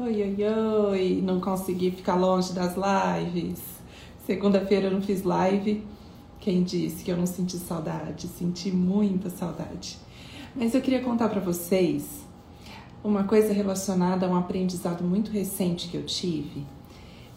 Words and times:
Oi, 0.00 0.22
oi, 0.22 0.44
oi, 0.44 1.20
não 1.24 1.40
consegui 1.40 1.90
ficar 1.90 2.14
longe 2.14 2.52
das 2.52 2.76
lives. 2.76 3.60
Segunda-feira 4.24 4.86
eu 4.86 4.92
não 4.92 5.02
fiz 5.02 5.24
live. 5.24 5.84
Quem 6.38 6.62
disse 6.62 7.02
que 7.02 7.10
eu 7.10 7.16
não 7.16 7.26
senti 7.26 7.56
saudade? 7.56 8.28
Senti 8.28 8.70
muita 8.70 9.28
saudade. 9.28 9.98
Mas 10.54 10.72
eu 10.72 10.80
queria 10.80 11.02
contar 11.02 11.28
para 11.28 11.40
vocês 11.40 12.24
uma 13.02 13.24
coisa 13.24 13.52
relacionada 13.52 14.24
a 14.24 14.28
um 14.28 14.36
aprendizado 14.36 15.02
muito 15.02 15.32
recente 15.32 15.88
que 15.88 15.96
eu 15.96 16.06
tive 16.06 16.64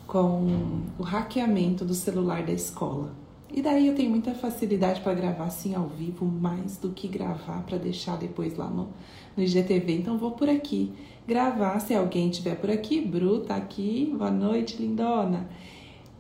com 0.05 0.83
o 0.99 1.03
hackeamento 1.03 1.83
do 1.83 1.95
celular 1.95 2.43
da 2.43 2.53
escola. 2.53 3.11
E 3.53 3.61
daí 3.61 3.87
eu 3.87 3.95
tenho 3.95 4.09
muita 4.09 4.33
facilidade 4.33 5.01
para 5.01 5.13
gravar 5.13 5.43
assim 5.45 5.75
ao 5.75 5.85
vivo, 5.85 6.25
mais 6.25 6.77
do 6.77 6.91
que 6.91 7.05
gravar 7.05 7.63
para 7.63 7.77
deixar 7.77 8.17
depois 8.17 8.55
lá 8.55 8.69
no, 8.69 8.87
no 9.35 9.43
IGTV. 9.43 9.97
Então 9.97 10.17
vou 10.17 10.31
por 10.31 10.49
aqui 10.49 10.93
gravar. 11.27 11.77
Se 11.81 11.93
alguém 11.93 12.29
estiver 12.29 12.55
por 12.55 12.71
aqui, 12.71 13.01
Bru 13.01 13.41
tá 13.41 13.57
aqui. 13.57 14.13
Boa 14.17 14.31
noite, 14.31 14.77
lindona. 14.77 15.49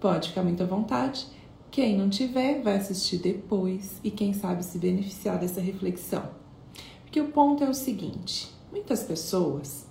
Pode 0.01 0.29
ficar 0.29 0.43
muito 0.43 0.61
à 0.61 0.65
vontade. 0.65 1.25
Quem 1.69 1.97
não 1.97 2.09
tiver, 2.09 2.61
vai 2.61 2.75
assistir 2.75 3.19
depois 3.19 4.01
e 4.03 4.11
quem 4.11 4.33
sabe 4.33 4.61
se 4.65 4.77
beneficiar 4.77 5.39
dessa 5.39 5.61
reflexão. 5.61 6.29
Porque 7.03 7.21
o 7.21 7.29
ponto 7.29 7.63
é 7.63 7.69
o 7.69 7.73
seguinte: 7.73 8.51
muitas 8.69 9.03
pessoas 9.03 9.87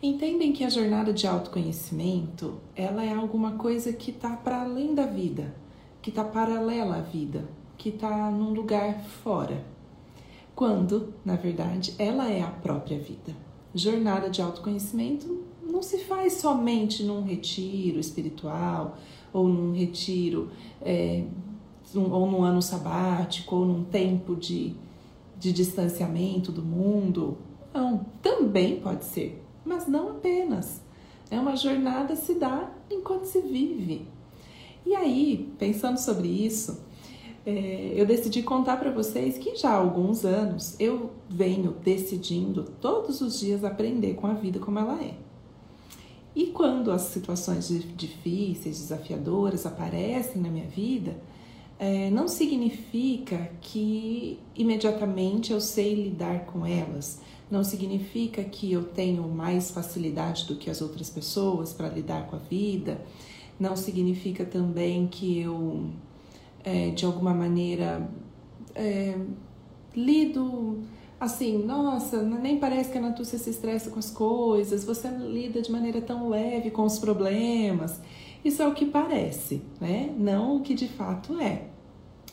entendem 0.00 0.52
que 0.52 0.62
a 0.62 0.70
jornada 0.70 1.12
de 1.12 1.26
autoconhecimento 1.26 2.60
ela 2.76 3.04
é 3.04 3.12
alguma 3.12 3.52
coisa 3.52 3.92
que 3.92 4.12
está 4.12 4.36
para 4.36 4.62
além 4.62 4.94
da 4.94 5.04
vida 5.04 5.65
que 6.06 6.10
está 6.10 6.22
paralela 6.22 6.98
à 6.98 7.00
vida, 7.00 7.48
que 7.76 7.88
está 7.88 8.30
num 8.30 8.52
lugar 8.52 9.02
fora, 9.24 9.64
quando, 10.54 11.12
na 11.24 11.34
verdade, 11.34 11.96
ela 11.98 12.30
é 12.30 12.42
a 12.42 12.46
própria 12.46 12.96
vida. 12.96 13.34
Jornada 13.74 14.30
de 14.30 14.40
autoconhecimento 14.40 15.42
não 15.60 15.82
se 15.82 15.98
faz 15.98 16.34
somente 16.34 17.02
num 17.02 17.24
retiro 17.24 17.98
espiritual 17.98 18.96
ou 19.32 19.48
num 19.48 19.74
retiro 19.74 20.48
é, 20.80 21.24
ou 21.92 22.30
num 22.30 22.44
ano 22.44 22.62
sabático 22.62 23.56
ou 23.56 23.66
num 23.66 23.82
tempo 23.82 24.36
de, 24.36 24.76
de 25.36 25.52
distanciamento 25.52 26.52
do 26.52 26.62
mundo. 26.62 27.36
Não, 27.74 28.06
também 28.22 28.78
pode 28.78 29.06
ser, 29.06 29.44
mas 29.64 29.88
não 29.88 30.10
apenas. 30.10 30.80
É 31.32 31.40
uma 31.40 31.56
jornada 31.56 32.14
se 32.14 32.34
dá 32.34 32.70
enquanto 32.88 33.24
se 33.24 33.40
vive. 33.40 34.14
E 34.86 34.94
aí, 34.94 35.52
pensando 35.58 35.98
sobre 35.98 36.28
isso, 36.28 36.80
é, 37.44 37.92
eu 37.96 38.06
decidi 38.06 38.40
contar 38.40 38.76
para 38.76 38.92
vocês 38.92 39.36
que 39.36 39.56
já 39.56 39.70
há 39.70 39.74
alguns 39.74 40.24
anos 40.24 40.76
eu 40.78 41.10
venho 41.28 41.72
decidindo 41.82 42.62
todos 42.80 43.20
os 43.20 43.40
dias 43.40 43.64
aprender 43.64 44.14
com 44.14 44.28
a 44.28 44.34
vida 44.34 44.60
como 44.60 44.78
ela 44.78 45.02
é. 45.02 45.14
E 46.36 46.46
quando 46.46 46.92
as 46.92 47.02
situações 47.02 47.68
difíceis, 47.96 48.78
desafiadoras 48.78 49.66
aparecem 49.66 50.40
na 50.40 50.48
minha 50.48 50.68
vida, 50.68 51.20
é, 51.80 52.08
não 52.10 52.28
significa 52.28 53.50
que 53.60 54.38
imediatamente 54.54 55.52
eu 55.52 55.60
sei 55.60 55.94
lidar 55.94 56.46
com 56.46 56.64
elas, 56.64 57.20
não 57.50 57.64
significa 57.64 58.44
que 58.44 58.70
eu 58.70 58.84
tenho 58.84 59.26
mais 59.28 59.68
facilidade 59.70 60.46
do 60.46 60.54
que 60.54 60.70
as 60.70 60.80
outras 60.80 61.10
pessoas 61.10 61.72
para 61.72 61.88
lidar 61.88 62.28
com 62.28 62.36
a 62.36 62.38
vida 62.38 63.00
não 63.58 63.76
significa 63.76 64.44
também 64.44 65.06
que 65.06 65.40
eu, 65.40 65.86
é, 66.64 66.90
de 66.90 67.04
alguma 67.04 67.32
maneira, 67.32 68.08
é, 68.74 69.18
lido 69.94 70.82
assim, 71.18 71.58
nossa, 71.58 72.22
nem 72.22 72.58
parece 72.58 72.92
que 72.92 72.98
a 72.98 73.00
Natúcia 73.00 73.38
se 73.38 73.48
estressa 73.48 73.90
com 73.90 73.98
as 73.98 74.10
coisas, 74.10 74.84
você 74.84 75.08
lida 75.08 75.62
de 75.62 75.72
maneira 75.72 76.00
tão 76.00 76.28
leve 76.28 76.70
com 76.70 76.82
os 76.82 76.98
problemas. 76.98 78.00
Isso 78.44 78.62
é 78.62 78.68
o 78.68 78.74
que 78.74 78.84
parece, 78.84 79.62
né? 79.80 80.14
Não 80.16 80.56
o 80.56 80.60
que 80.60 80.74
de 80.74 80.86
fato 80.86 81.40
é. 81.40 81.64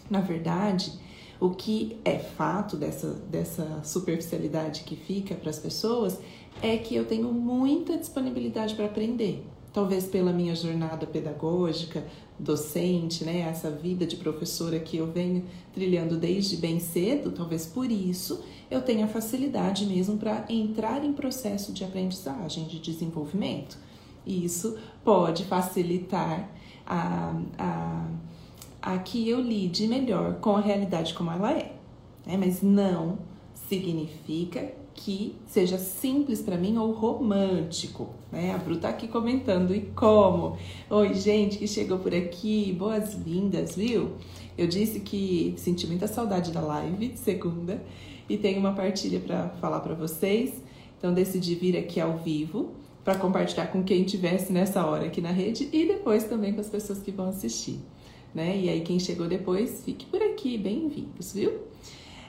Na 0.10 0.20
verdade, 0.20 0.92
o 1.40 1.52
que 1.52 1.98
é 2.04 2.20
fato 2.20 2.76
dessa, 2.76 3.14
dessa 3.32 3.82
superficialidade 3.84 4.84
que 4.84 4.96
fica 4.96 5.34
para 5.34 5.50
as 5.50 5.58
pessoas 5.58 6.20
é 6.62 6.78
que 6.78 6.94
eu 6.94 7.06
tenho 7.06 7.32
muita 7.34 7.98
disponibilidade 7.98 8.76
para 8.76 8.86
aprender 8.86 9.44
talvez 9.74 10.06
pela 10.06 10.32
minha 10.32 10.56
jornada 10.56 11.08
pedagógica, 11.08 12.06
docente, 12.38 13.24
né, 13.26 13.40
essa 13.42 13.72
vida 13.72 14.06
de 14.06 14.16
professora 14.16 14.80
que 14.80 14.98
eu 14.98 15.12
venho 15.12 15.44
trilhando 15.74 16.16
desde 16.16 16.58
bem 16.58 16.80
cedo, 16.80 17.32
talvez 17.32 17.66
por 17.66 17.92
isso 17.92 18.44
eu 18.70 18.82
tenha 18.82 19.08
facilidade 19.08 19.86
mesmo 19.86 20.18
para 20.18 20.46
entrar 20.48 21.04
em 21.04 21.12
processo 21.14 21.74
de 21.74 21.84
aprendizagem, 21.84 22.66
de 22.66 22.80
desenvolvimento. 22.80 23.78
E 24.26 24.46
isso 24.46 24.78
pode 25.04 25.46
facilitar 25.46 26.50
a, 26.86 27.36
a, 27.58 28.08
a 28.82 28.98
que 29.00 29.28
eu 29.28 29.42
lide 29.42 29.88
melhor 29.88 30.36
com 30.36 30.56
a 30.56 30.62
realidade 30.62 31.14
como 31.14 31.32
ela 31.32 31.52
é. 31.52 31.76
Né? 32.26 32.38
Mas 32.38 32.62
não 32.62 33.18
significa 33.68 34.74
que 34.94 35.36
seja 35.46 35.78
simples 35.78 36.42
para 36.42 36.58
mim 36.58 36.78
ou 36.78 36.92
romântico, 36.92 38.10
né? 38.32 38.54
A 38.54 38.58
Bru 38.58 38.78
tá 38.78 38.90
aqui 38.90 39.08
comentando, 39.08 39.76
e 39.76 39.82
como? 39.96 40.58
Oi, 40.90 41.14
gente 41.14 41.58
que 41.58 41.68
chegou 41.68 42.00
por 42.00 42.14
aqui, 42.14 42.76
boas-vindas, 42.78 43.76
viu? 43.76 44.12
Eu 44.58 44.68
disse 44.68 45.00
que 45.00 45.54
senti 45.58 45.88
muita 45.88 46.08
saudade 46.08 46.52
da 46.52 46.62
live 46.62 47.10
de 47.10 47.20
segunda 47.20 47.84
e 48.30 48.38
tenho 48.38 48.60
uma 48.60 48.74
partilha 48.74 49.20
para 49.20 49.50
falar 49.60 49.80
para 49.80 49.96
vocês, 49.96 50.62
então 50.98 51.14
decidi 51.14 51.56
vir 51.56 51.76
aqui 51.78 52.00
ao 52.00 52.18
vivo 52.18 52.72
para 53.04 53.16
compartilhar 53.16 53.68
com 53.68 53.84
quem 53.84 54.04
tivesse 54.04 54.54
nessa 54.54 54.86
hora 54.86 55.06
aqui 55.06 55.20
na 55.20 55.32
rede 55.32 55.68
e 55.74 55.86
depois 55.86 56.24
também 56.24 56.54
com 56.54 56.62
as 56.62 56.70
pessoas 56.70 57.00
que 57.00 57.12
vão 57.12 57.30
assistir, 57.30 57.80
né? 58.34 58.58
E 58.58 58.70
aí 58.70 58.82
quem 58.82 59.00
chegou 59.00 59.28
depois, 59.28 59.84
fique 59.84 60.06
por 60.06 60.22
aqui, 60.22 60.58
bem-vindos, 60.58 61.34
viu? 61.34 61.73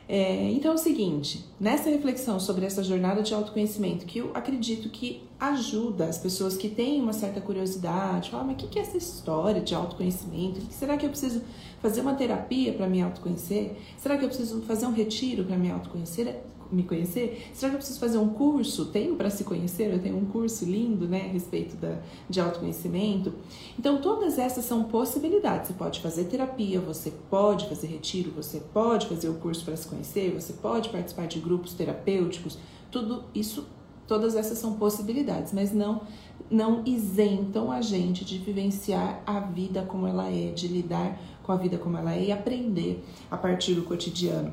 É, 0.07 0.51
então 0.51 0.73
é 0.73 0.75
o 0.75 0.79
seguinte, 0.79 1.45
nessa 1.59 1.89
reflexão 1.89 2.39
sobre 2.39 2.67
essa 2.67 2.83
jornada 2.83 3.23
de 3.23 3.33
autoconhecimento, 3.33 4.05
que 4.05 4.19
eu 4.19 4.31
acredito 4.35 4.91
que 4.91 5.23
ajuda 5.41 6.07
as 6.07 6.19
pessoas 6.19 6.57
que 6.57 6.69
têm 6.69 7.01
uma 7.01 7.13
certa 7.13 7.41
curiosidade, 7.41 8.31
falar, 8.31 8.45
mas 8.45 8.63
o 8.63 8.69
que 8.69 8.79
é 8.79 8.83
essa 8.83 8.97
história 8.97 9.61
de 9.61 9.75
autoconhecimento? 9.75 10.61
Será 10.71 10.97
que 10.97 11.07
eu 11.07 11.11
preciso 11.11 11.43
fazer 11.81 12.03
uma 12.03 12.15
terapia 12.15 12.73
para 12.73 12.87
me 12.87 13.03
autoconhecer? 13.03 13.77
Será 13.97 14.17
que 14.19 14.25
eu 14.25 14.29
preciso 14.29 14.61
fazer 14.63 14.87
um 14.87 14.93
retiro 14.93 15.45
para 15.45 15.57
me 15.57 15.71
autoconhecer? 15.71 16.43
Me 16.71 16.83
conhecer? 16.83 17.51
Será 17.53 17.71
que 17.71 17.77
eu 17.77 17.79
preciso 17.79 18.01
fazer 18.01 18.19
um 18.19 18.29
curso? 18.29 18.87
Tenho 18.87 19.17
para 19.17 19.31
se 19.31 19.45
conhecer? 19.45 19.93
Eu 19.93 20.01
tenho 20.01 20.17
um 20.17 20.25
curso 20.27 20.65
lindo, 20.65 21.09
né, 21.09 21.27
a 21.29 21.33
respeito 21.33 21.77
da, 21.77 21.99
de 22.29 22.41
autoconhecimento. 22.41 23.35
Então, 23.79 24.01
todas 24.01 24.39
essas 24.39 24.65
são 24.65 24.85
possibilidades. 24.85 25.69
Você 25.69 25.75
pode 25.75 26.01
fazer 26.01 26.25
terapia, 26.25 26.81
você 26.81 27.13
pode 27.31 27.69
fazer 27.69 27.87
retiro, 27.87 28.31
você 28.31 28.61
pode 28.73 29.07
fazer 29.07 29.29
o 29.29 29.35
curso 29.35 29.65
para 29.65 29.77
se 29.77 29.87
conhecer, 29.87 30.33
você 30.33 30.53
pode 30.53 30.89
participar 30.89 31.27
de 31.27 31.39
grupos 31.39 31.75
terapêuticos. 31.75 32.59
Tudo 32.91 33.25
isso, 33.35 33.67
todas 34.07 34.35
essas 34.37 34.59
são 34.59 34.75
possibilidades, 34.75 35.53
mas 35.53 35.73
não 35.73 36.03
não 36.51 36.83
isentam 36.85 37.73
a 37.73 37.81
gente 37.81 38.25
de 38.25 38.39
vivenciar 38.39 39.23
a 39.27 39.41
vida 39.41 39.83
como 39.83 40.07
ela 40.07 40.29
é, 40.31 40.51
de 40.51 40.69
lidar 40.69 41.19
com 41.43 41.53
a 41.53 41.57
vida 41.57 41.79
como 41.79 41.97
ela 41.97 42.15
é 42.15 42.25
e 42.25 42.33
aprender 42.33 43.05
a 43.31 43.37
partir 43.37 43.75
do 43.75 43.83
cotidiano. 43.83 44.53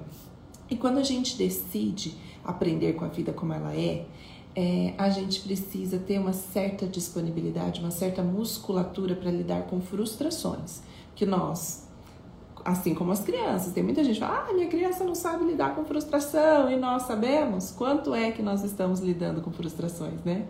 E 0.71 0.77
quando 0.77 0.99
a 0.99 1.03
gente 1.03 1.37
decide 1.37 2.15
aprender 2.45 2.93
com 2.93 3.03
a 3.03 3.09
vida 3.09 3.33
como 3.33 3.51
ela 3.51 3.75
é, 3.75 4.05
é 4.55 4.93
a 4.97 5.09
gente 5.09 5.41
precisa 5.41 5.99
ter 5.99 6.17
uma 6.17 6.31
certa 6.31 6.87
disponibilidade, 6.87 7.81
uma 7.81 7.91
certa 7.91 8.23
musculatura 8.23 9.13
para 9.13 9.29
lidar 9.29 9.63
com 9.63 9.81
frustrações. 9.81 10.81
Que 11.13 11.25
nós, 11.25 11.89
assim 12.63 12.95
como 12.95 13.11
as 13.11 13.19
crianças, 13.19 13.73
tem 13.73 13.83
muita 13.83 14.01
gente 14.01 14.13
que 14.13 14.25
fala: 14.25 14.47
ah, 14.49 14.53
minha 14.53 14.69
criança 14.69 15.03
não 15.03 15.13
sabe 15.13 15.43
lidar 15.43 15.75
com 15.75 15.83
frustração, 15.83 16.71
e 16.71 16.77
nós 16.77 17.03
sabemos 17.03 17.71
quanto 17.71 18.15
é 18.15 18.31
que 18.31 18.41
nós 18.41 18.63
estamos 18.63 19.01
lidando 19.01 19.41
com 19.41 19.51
frustrações, 19.51 20.23
né? 20.23 20.47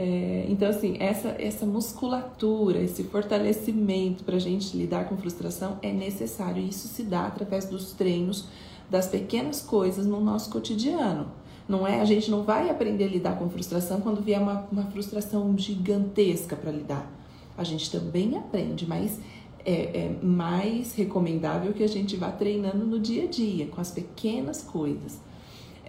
É, 0.00 0.46
então, 0.48 0.68
assim, 0.70 0.96
essa, 1.00 1.34
essa 1.40 1.66
musculatura, 1.66 2.80
esse 2.80 3.02
fortalecimento 3.02 4.22
para 4.22 4.36
a 4.36 4.38
gente 4.38 4.76
lidar 4.76 5.08
com 5.08 5.16
frustração 5.16 5.76
é 5.82 5.92
necessário. 5.92 6.62
Isso 6.62 6.86
se 6.86 7.02
dá 7.02 7.26
através 7.26 7.64
dos 7.64 7.94
treinos 7.94 8.46
das 8.88 9.08
pequenas 9.08 9.60
coisas 9.60 10.06
no 10.06 10.20
nosso 10.20 10.50
cotidiano. 10.50 11.26
Não 11.68 11.84
é? 11.84 12.00
A 12.00 12.04
gente 12.04 12.30
não 12.30 12.44
vai 12.44 12.70
aprender 12.70 13.06
a 13.06 13.08
lidar 13.08 13.38
com 13.40 13.50
frustração 13.50 14.00
quando 14.00 14.22
vier 14.22 14.40
uma, 14.40 14.68
uma 14.70 14.84
frustração 14.84 15.58
gigantesca 15.58 16.54
para 16.54 16.70
lidar. 16.70 17.10
A 17.56 17.64
gente 17.64 17.90
também 17.90 18.38
aprende, 18.38 18.86
mas 18.86 19.18
é, 19.66 19.72
é, 19.72 20.16
mais 20.22 20.94
recomendável 20.94 21.72
que 21.72 21.82
a 21.82 21.88
gente 21.88 22.14
vá 22.16 22.30
treinando 22.30 22.86
no 22.86 23.00
dia 23.00 23.24
a 23.24 23.26
dia, 23.26 23.66
com 23.66 23.80
as 23.80 23.90
pequenas 23.90 24.62
coisas. 24.62 25.18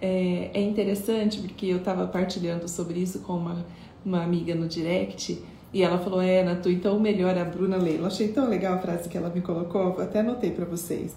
É, 0.02 0.50
é 0.52 0.60
interessante 0.60 1.38
porque 1.38 1.66
eu 1.66 1.76
estava 1.76 2.06
partilhando 2.08 2.66
sobre 2.66 2.98
isso 2.98 3.20
com 3.20 3.34
uma, 3.34 3.64
uma 4.04 4.22
amiga 4.22 4.54
no 4.54 4.66
direct 4.66 5.42
e 5.72 5.82
ela 5.82 5.98
falou: 5.98 6.20
É, 6.20 6.42
Natu, 6.42 6.70
então 6.70 6.98
melhor 6.98 7.36
é 7.36 7.40
a 7.40 7.44
Bruna 7.44 7.76
Leila. 7.76 8.08
Achei 8.08 8.28
tão 8.28 8.48
legal 8.48 8.74
a 8.74 8.78
frase 8.78 9.08
que 9.08 9.16
ela 9.16 9.30
me 9.30 9.40
colocou, 9.40 10.00
até 10.00 10.20
anotei 10.20 10.50
para 10.50 10.64
vocês. 10.64 11.14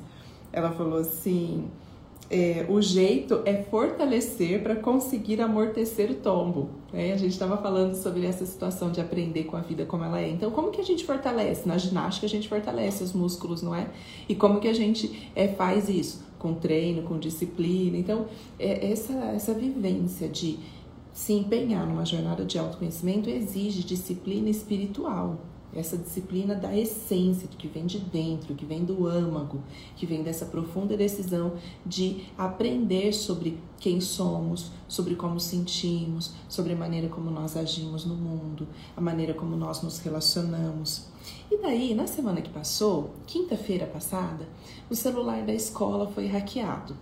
Ela 0.51 0.71
falou 0.71 0.99
assim: 0.99 1.67
é, 2.29 2.65
o 2.69 2.81
jeito 2.81 3.41
é 3.45 3.63
fortalecer 3.63 4.61
para 4.61 4.75
conseguir 4.75 5.41
amortecer 5.41 6.11
o 6.11 6.15
tombo. 6.15 6.69
Né? 6.91 7.13
A 7.13 7.17
gente 7.17 7.31
estava 7.31 7.57
falando 7.57 7.95
sobre 7.95 8.25
essa 8.25 8.45
situação 8.45 8.91
de 8.91 9.01
aprender 9.01 9.43
com 9.43 9.57
a 9.57 9.61
vida 9.61 9.85
como 9.85 10.03
ela 10.03 10.19
é. 10.19 10.29
Então, 10.29 10.51
como 10.51 10.71
que 10.71 10.81
a 10.81 10.83
gente 10.83 11.05
fortalece? 11.05 11.67
Na 11.67 11.77
ginástica, 11.77 12.25
a 12.25 12.29
gente 12.29 12.47
fortalece 12.47 13.03
os 13.03 13.13
músculos, 13.13 13.61
não 13.61 13.75
é? 13.75 13.87
E 14.29 14.35
como 14.35 14.59
que 14.59 14.67
a 14.67 14.73
gente 14.73 15.31
é, 15.35 15.47
faz 15.47 15.89
isso? 15.89 16.23
Com 16.37 16.53
treino, 16.53 17.03
com 17.03 17.17
disciplina. 17.17 17.97
Então, 17.97 18.25
é, 18.59 18.91
essa, 18.91 19.13
essa 19.13 19.53
vivência 19.53 20.27
de 20.27 20.59
se 21.13 21.31
empenhar 21.31 21.87
numa 21.87 22.05
jornada 22.05 22.43
de 22.43 22.57
autoconhecimento 22.57 23.29
exige 23.29 23.83
disciplina 23.83 24.49
espiritual 24.49 25.39
essa 25.75 25.97
disciplina 25.97 26.53
da 26.53 26.75
essência, 26.77 27.47
que 27.47 27.67
vem 27.67 27.85
de 27.85 27.99
dentro, 27.99 28.53
que 28.53 28.65
vem 28.65 28.85
do 28.85 29.07
âmago, 29.07 29.61
que 29.95 30.05
vem 30.05 30.21
dessa 30.21 30.45
profunda 30.45 30.95
decisão 30.95 31.53
de 31.85 32.25
aprender 32.37 33.13
sobre 33.13 33.57
quem 33.79 33.99
somos, 33.99 34.71
sobre 34.87 35.15
como 35.15 35.39
sentimos, 35.39 36.33
sobre 36.47 36.73
a 36.73 36.75
maneira 36.75 37.09
como 37.09 37.31
nós 37.31 37.57
agimos 37.57 38.05
no 38.05 38.15
mundo, 38.15 38.67
a 38.95 39.01
maneira 39.01 39.33
como 39.33 39.55
nós 39.55 39.81
nos 39.81 39.99
relacionamos. 39.99 41.07
E 41.49 41.57
daí, 41.57 41.93
na 41.93 42.05
semana 42.05 42.41
que 42.41 42.49
passou, 42.49 43.11
quinta-feira 43.25 43.87
passada, 43.87 44.47
o 44.89 44.95
celular 44.95 45.43
da 45.43 45.53
escola 45.53 46.07
foi 46.07 46.27
hackeado. 46.27 46.95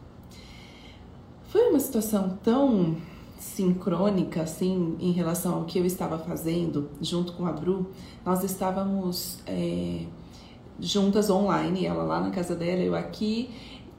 Foi 1.50 1.70
uma 1.70 1.80
situação 1.80 2.40
tão 2.42 2.96
sincrônica, 3.42 4.44
assim, 4.44 4.96
em 5.00 5.12
relação 5.12 5.56
ao 5.56 5.66
que 5.66 5.80
eu 5.80 5.86
estava 5.86 6.20
fazendo 6.20 6.90
junto 7.02 7.34
com 7.34 7.46
a 7.48 7.52
Bru. 7.52 7.88
Nós 8.24 8.44
estávamos 8.44 9.40
é, 9.48 10.06
juntas 10.80 11.30
online, 11.30 11.86
ela 11.86 12.04
lá 12.04 12.22
na 12.22 12.30
casa 12.30 12.56
dela, 12.56 12.82
eu 12.82 12.96
aqui, 12.96 13.50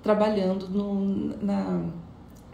trabalhando 0.00 0.68
no, 0.68 1.36
na, 1.44 1.84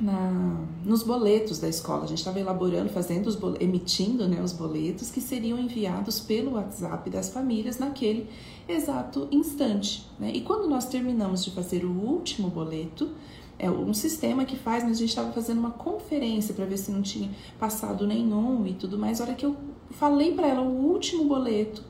na, 0.00 0.64
nos 0.82 1.02
boletos 1.02 1.58
da 1.58 1.68
escola. 1.68 2.04
A 2.04 2.06
gente 2.06 2.18
estava 2.18 2.40
elaborando, 2.40 2.88
fazendo 2.88 3.26
os 3.26 3.36
boletos, 3.36 3.66
emitindo 3.66 4.26
né, 4.26 4.40
os 4.40 4.54
boletos 4.54 5.10
que 5.10 5.20
seriam 5.20 5.58
enviados 5.58 6.20
pelo 6.20 6.52
WhatsApp 6.52 7.10
das 7.10 7.28
famílias 7.28 7.78
naquele 7.78 8.30
exato 8.66 9.28
instante. 9.30 10.06
Né? 10.18 10.32
E 10.32 10.40
quando 10.40 10.66
nós 10.66 10.86
terminamos 10.86 11.44
de 11.44 11.50
fazer 11.50 11.84
o 11.84 11.90
último 11.90 12.48
boleto, 12.48 13.10
é 13.58 13.70
um 13.70 13.92
sistema 13.92 14.44
que 14.44 14.56
faz, 14.56 14.84
mas 14.84 14.96
a 14.96 15.00
gente 15.00 15.08
estava 15.08 15.32
fazendo 15.32 15.58
uma 15.58 15.72
conferência 15.72 16.54
para 16.54 16.64
ver 16.64 16.78
se 16.78 16.90
não 16.90 17.02
tinha 17.02 17.30
passado 17.58 18.06
nenhum 18.06 18.66
e 18.66 18.72
tudo 18.72 18.96
mais. 18.96 19.20
A 19.20 19.24
hora 19.24 19.34
que 19.34 19.44
eu 19.44 19.56
falei 19.90 20.32
para 20.32 20.46
ela 20.46 20.62
o 20.62 20.86
último 20.86 21.24
boleto, 21.24 21.82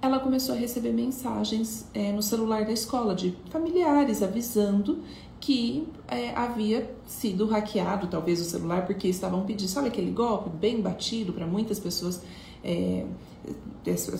ela 0.00 0.20
começou 0.20 0.54
a 0.54 0.58
receber 0.58 0.92
mensagens 0.92 1.86
é, 1.92 2.12
no 2.12 2.22
celular 2.22 2.64
da 2.64 2.72
escola 2.72 3.14
de 3.14 3.34
familiares 3.50 4.22
avisando 4.22 5.02
que 5.40 5.86
é, 6.08 6.30
havia 6.34 6.90
sido 7.06 7.46
hackeado, 7.46 8.06
talvez 8.06 8.40
o 8.40 8.44
celular, 8.44 8.86
porque 8.86 9.08
estavam 9.08 9.44
pedindo, 9.44 9.68
sabe 9.68 9.88
aquele 9.88 10.10
golpe 10.10 10.48
bem 10.50 10.80
batido 10.80 11.32
para 11.32 11.46
muitas 11.46 11.78
pessoas 11.78 12.22
é, 12.66 13.04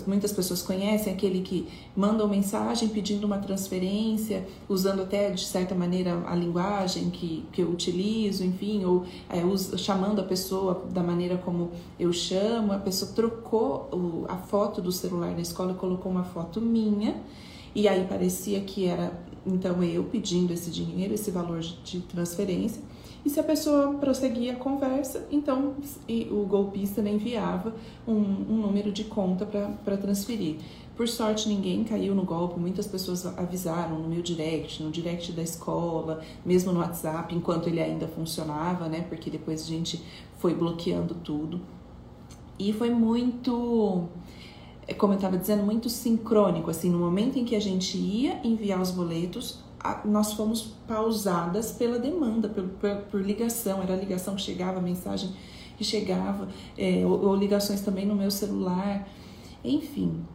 muitas 0.07 0.31
pessoas 0.31 0.61
conhecem 0.61 1.11
aquele 1.11 1.41
que 1.41 1.67
manda 1.93 2.23
uma 2.23 2.33
mensagem 2.33 2.87
pedindo 2.87 3.27
uma 3.27 3.37
transferência, 3.37 4.47
usando 4.69 5.01
até 5.01 5.29
de 5.31 5.45
certa 5.45 5.75
maneira 5.75 6.23
a 6.25 6.33
linguagem 6.33 7.09
que, 7.09 7.45
que 7.51 7.61
eu 7.61 7.69
utilizo, 7.69 8.45
enfim, 8.45 8.85
ou 8.85 9.05
é, 9.29 9.41
chamando 9.77 10.21
a 10.21 10.23
pessoa 10.23 10.85
da 10.93 11.03
maneira 11.03 11.37
como 11.37 11.71
eu 11.99 12.13
chamo. 12.13 12.71
A 12.71 12.77
pessoa 12.77 13.11
trocou 13.11 13.89
o, 13.91 14.25
a 14.29 14.37
foto 14.37 14.81
do 14.81 14.91
celular 14.93 15.31
na 15.31 15.41
escola 15.41 15.73
e 15.73 15.75
colocou 15.75 16.09
uma 16.09 16.23
foto 16.23 16.61
minha, 16.61 17.21
e 17.75 17.87
aí 17.89 18.05
parecia 18.07 18.61
que 18.61 18.85
era 18.85 19.11
então 19.45 19.81
eu 19.83 20.03
pedindo 20.05 20.53
esse 20.53 20.69
dinheiro, 20.69 21.13
esse 21.13 21.31
valor 21.31 21.59
de 21.59 21.99
transferência. 22.01 22.81
E 23.27 23.29
se 23.29 23.41
a 23.41 23.43
pessoa 23.43 23.93
prosseguia 23.95 24.53
a 24.53 24.55
conversa, 24.55 25.27
então 25.29 25.75
o 26.31 26.45
golpista 26.45 27.01
me 27.01 27.11
enviava 27.11 27.75
um, 28.07 28.13
um 28.13 28.61
número 28.61 28.89
de 28.89 29.03
conta 29.03 29.45
para 29.45 29.97
transferir. 29.97 30.55
Por 30.95 31.09
sorte, 31.09 31.49
ninguém 31.49 31.83
caiu 31.83 32.15
no 32.15 32.23
golpe, 32.23 32.57
muitas 32.57 32.87
pessoas 32.87 33.25
avisaram 33.37 33.99
no 33.99 34.07
meu 34.07 34.21
direct, 34.21 34.81
no 34.81 34.89
direct 34.89 35.33
da 35.33 35.41
escola, 35.41 36.21
mesmo 36.45 36.71
no 36.71 36.79
WhatsApp, 36.79 37.35
enquanto 37.35 37.67
ele 37.67 37.81
ainda 37.81 38.07
funcionava, 38.07 38.87
né? 38.87 39.01
Porque 39.01 39.29
depois 39.29 39.61
a 39.61 39.65
gente 39.65 40.01
foi 40.37 40.55
bloqueando 40.55 41.13
tudo. 41.13 41.59
E 42.57 42.71
foi 42.71 42.89
muito, 42.89 44.05
é, 44.87 44.93
como 44.93 45.11
eu 45.11 45.17
estava 45.17 45.37
dizendo, 45.37 45.63
muito 45.63 45.89
sincrônico, 45.89 46.71
assim, 46.71 46.89
no 46.89 46.97
momento 46.97 47.37
em 47.37 47.43
que 47.43 47.57
a 47.57 47.61
gente 47.61 47.97
ia 47.97 48.39
enviar 48.41 48.81
os 48.81 48.91
boletos, 48.91 49.66
nós 50.05 50.33
fomos 50.33 50.73
pausadas 50.87 51.71
pela 51.71 51.99
demanda, 51.99 52.49
por, 52.49 52.63
por, 52.63 52.95
por, 53.11 53.21
ligação. 53.21 53.81
Era 53.81 53.93
a 53.93 53.97
ligação 53.97 54.35
que 54.35 54.41
chegava, 54.41 54.79
a 54.79 54.81
mensagem 54.81 55.29
que 55.77 55.83
chegava, 55.83 56.47
é, 56.77 57.05
ou, 57.05 57.27
ou, 57.27 57.35
ligações 57.35 57.81
também 57.81 58.05
no 58.05 58.15
meu 58.15 58.31
celular, 58.31 59.07
enfim. 59.63 60.25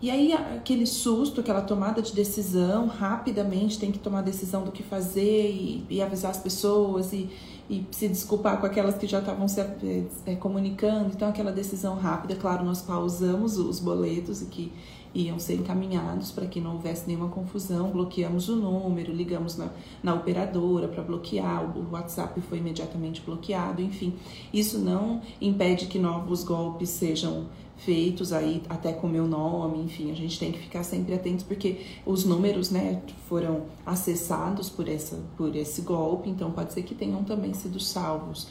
E 0.00 0.10
aí 0.10 0.32
aquele 0.32 0.86
susto, 0.86 1.40
aquela 1.40 1.62
tomada 1.62 2.02
de 2.02 2.12
decisão, 2.12 2.86
rapidamente 2.86 3.78
tem 3.78 3.90
que 3.90 3.98
tomar 3.98 4.22
decisão 4.22 4.62
do 4.62 4.70
que 4.70 4.82
fazer 4.82 5.50
e, 5.50 5.86
e 5.88 6.02
avisar 6.02 6.30
as 6.30 6.36
pessoas 6.36 7.12
e, 7.12 7.28
e, 7.70 7.86
se 7.90 8.08
desculpar 8.08 8.60
com 8.60 8.66
aquelas 8.66 8.96
que 8.96 9.06
já 9.06 9.20
estavam 9.20 9.48
se 9.48 9.60
é, 9.60 10.04
é, 10.26 10.36
comunicando. 10.36 11.10
Então 11.14 11.28
aquela 11.28 11.50
decisão 11.50 11.96
rápida, 11.96 12.36
claro, 12.36 12.64
nós 12.64 12.82
pausamos 12.82 13.56
os 13.56 13.80
boletos 13.80 14.42
e 14.42 14.46
que 14.46 14.72
iam 15.14 15.38
ser 15.38 15.54
encaminhados 15.54 16.32
para 16.32 16.46
que 16.46 16.60
não 16.60 16.74
houvesse 16.74 17.06
nenhuma 17.06 17.28
confusão. 17.28 17.90
Bloqueamos 17.90 18.48
o 18.48 18.56
número, 18.56 19.12
ligamos 19.12 19.56
na, 19.56 19.70
na 20.02 20.14
operadora 20.14 20.88
para 20.88 21.02
bloquear, 21.02 21.64
o 21.76 21.92
WhatsApp 21.92 22.40
foi 22.42 22.58
imediatamente 22.58 23.20
bloqueado, 23.20 23.80
enfim. 23.80 24.14
Isso 24.52 24.78
não 24.78 25.22
impede 25.40 25.86
que 25.86 25.98
novos 25.98 26.42
golpes 26.42 26.90
sejam 26.90 27.46
feitos 27.76 28.32
aí 28.32 28.62
até 28.68 28.92
com 28.92 29.08
meu 29.08 29.26
nome, 29.26 29.82
enfim, 29.82 30.10
a 30.10 30.14
gente 30.14 30.38
tem 30.38 30.52
que 30.52 30.58
ficar 30.58 30.84
sempre 30.84 31.12
atentos 31.12 31.44
porque 31.44 31.80
os 32.06 32.24
números, 32.24 32.70
né, 32.70 33.02
foram 33.28 33.64
acessados 33.84 34.70
por 34.70 34.88
essa 34.88 35.18
por 35.36 35.54
esse 35.56 35.82
golpe, 35.82 36.30
então 36.30 36.52
pode 36.52 36.72
ser 36.72 36.82
que 36.82 36.94
tenham 36.94 37.24
também 37.24 37.52
sido 37.52 37.80
salvos. 37.80 38.48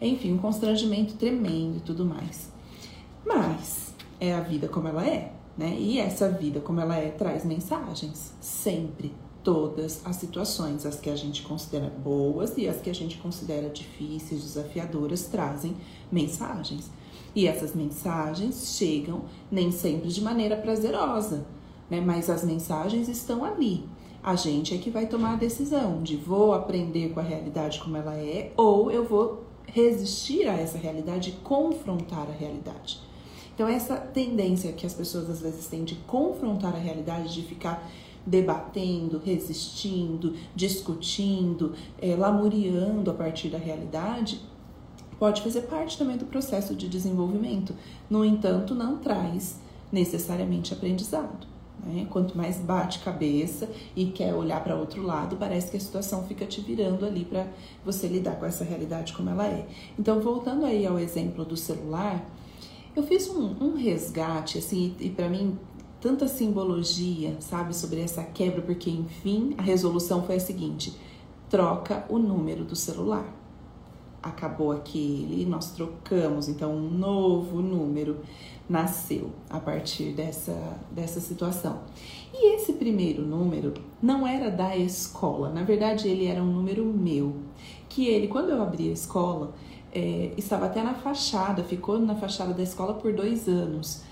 Enfim, 0.00 0.32
um 0.32 0.38
constrangimento 0.38 1.14
tremendo 1.14 1.78
e 1.78 1.80
tudo 1.80 2.04
mais. 2.04 2.52
Mas 3.24 3.94
é 4.20 4.34
a 4.34 4.40
vida 4.40 4.68
como 4.68 4.88
ela 4.88 5.06
é 5.06 5.37
né? 5.58 5.76
E 5.76 5.98
essa 5.98 6.30
vida, 6.30 6.60
como 6.60 6.80
ela 6.80 6.96
é, 6.96 7.10
traz 7.10 7.44
mensagens 7.44 8.32
sempre, 8.40 9.12
todas 9.42 10.00
as 10.04 10.16
situações, 10.16 10.86
as 10.86 11.00
que 11.00 11.10
a 11.10 11.16
gente 11.16 11.42
considera 11.42 11.88
boas 11.88 12.56
e 12.56 12.68
as 12.68 12.80
que 12.80 12.90
a 12.90 12.94
gente 12.94 13.18
considera 13.18 13.68
difíceis, 13.68 14.42
desafiadoras, 14.42 15.26
trazem 15.26 15.74
mensagens. 16.12 16.90
E 17.34 17.46
essas 17.46 17.74
mensagens 17.74 18.76
chegam 18.76 19.22
nem 19.50 19.72
sempre 19.72 20.08
de 20.08 20.20
maneira 20.20 20.56
prazerosa, 20.56 21.46
né? 21.90 22.00
Mas 22.00 22.30
as 22.30 22.44
mensagens 22.44 23.08
estão 23.08 23.44
ali. 23.44 23.84
A 24.22 24.36
gente 24.36 24.74
é 24.74 24.78
que 24.78 24.90
vai 24.90 25.06
tomar 25.06 25.34
a 25.34 25.36
decisão 25.36 26.02
de 26.02 26.16
vou 26.16 26.52
aprender 26.52 27.10
com 27.10 27.20
a 27.20 27.22
realidade 27.22 27.80
como 27.80 27.96
ela 27.96 28.16
é 28.16 28.52
ou 28.56 28.90
eu 28.90 29.04
vou 29.04 29.44
resistir 29.66 30.46
a 30.48 30.54
essa 30.54 30.78
realidade 30.78 31.30
e 31.30 31.44
confrontar 31.44 32.28
a 32.28 32.32
realidade. 32.32 33.07
Então, 33.58 33.68
essa 33.68 33.96
tendência 33.96 34.72
que 34.72 34.86
as 34.86 34.94
pessoas 34.94 35.28
às 35.28 35.40
vezes 35.40 35.66
têm 35.66 35.82
de 35.82 35.96
confrontar 36.06 36.76
a 36.76 36.78
realidade, 36.78 37.34
de 37.34 37.42
ficar 37.42 37.90
debatendo, 38.24 39.18
resistindo, 39.18 40.36
discutindo, 40.54 41.74
é, 42.00 42.14
lamuriando 42.14 43.10
a 43.10 43.14
partir 43.14 43.48
da 43.48 43.58
realidade, 43.58 44.40
pode 45.18 45.42
fazer 45.42 45.62
parte 45.62 45.98
também 45.98 46.16
do 46.16 46.24
processo 46.24 46.72
de 46.72 46.88
desenvolvimento. 46.88 47.74
No 48.08 48.24
entanto, 48.24 48.76
não 48.76 48.98
traz 48.98 49.58
necessariamente 49.90 50.72
aprendizado. 50.72 51.44
Né? 51.84 52.06
Quanto 52.08 52.38
mais 52.38 52.58
bate 52.58 53.00
cabeça 53.00 53.68
e 53.96 54.06
quer 54.06 54.34
olhar 54.34 54.62
para 54.62 54.76
outro 54.76 55.02
lado, 55.02 55.34
parece 55.34 55.68
que 55.68 55.76
a 55.76 55.80
situação 55.80 56.22
fica 56.28 56.46
te 56.46 56.60
virando 56.60 57.04
ali 57.04 57.24
para 57.24 57.48
você 57.84 58.06
lidar 58.06 58.36
com 58.36 58.46
essa 58.46 58.62
realidade 58.62 59.12
como 59.14 59.30
ela 59.30 59.48
é. 59.48 59.66
Então, 59.98 60.20
voltando 60.20 60.64
aí 60.64 60.86
ao 60.86 60.96
exemplo 60.96 61.44
do 61.44 61.56
celular, 61.56 62.24
eu 62.98 63.02
fiz 63.04 63.28
um, 63.28 63.54
um 63.60 63.76
resgate, 63.76 64.58
assim, 64.58 64.94
e 64.98 65.08
para 65.08 65.28
mim, 65.28 65.56
tanta 66.00 66.26
simbologia, 66.26 67.36
sabe, 67.40 67.74
sobre 67.74 68.00
essa 68.00 68.24
quebra, 68.24 68.60
porque 68.60 68.90
enfim, 68.90 69.54
a 69.56 69.62
resolução 69.62 70.24
foi 70.24 70.36
a 70.36 70.40
seguinte: 70.40 70.96
troca 71.48 72.04
o 72.08 72.18
número 72.18 72.64
do 72.64 72.74
celular. 72.74 73.34
Acabou 74.20 74.72
aquele, 74.72 75.46
nós 75.46 75.70
trocamos, 75.70 76.48
então 76.48 76.74
um 76.74 76.90
novo 76.90 77.62
número 77.62 78.18
nasceu 78.68 79.30
a 79.48 79.60
partir 79.60 80.12
dessa, 80.12 80.76
dessa 80.90 81.20
situação. 81.20 81.82
E 82.34 82.56
esse 82.56 82.72
primeiro 82.72 83.22
número 83.22 83.74
não 84.02 84.26
era 84.26 84.50
da 84.50 84.76
escola, 84.76 85.50
na 85.50 85.62
verdade 85.62 86.08
ele 86.08 86.26
era 86.26 86.42
um 86.42 86.52
número 86.52 86.84
meu, 86.84 87.36
que 87.88 88.08
ele, 88.08 88.26
quando 88.26 88.50
eu 88.50 88.60
abri 88.60 88.88
a 88.88 88.92
escola, 88.92 89.54
é, 89.92 90.32
estava 90.36 90.66
até 90.66 90.82
na 90.82 90.94
fachada, 90.94 91.62
ficou 91.64 91.98
na 91.98 92.14
fachada 92.14 92.52
da 92.52 92.62
escola 92.62 92.94
por 92.94 93.12
dois 93.12 93.48
anos. 93.48 94.02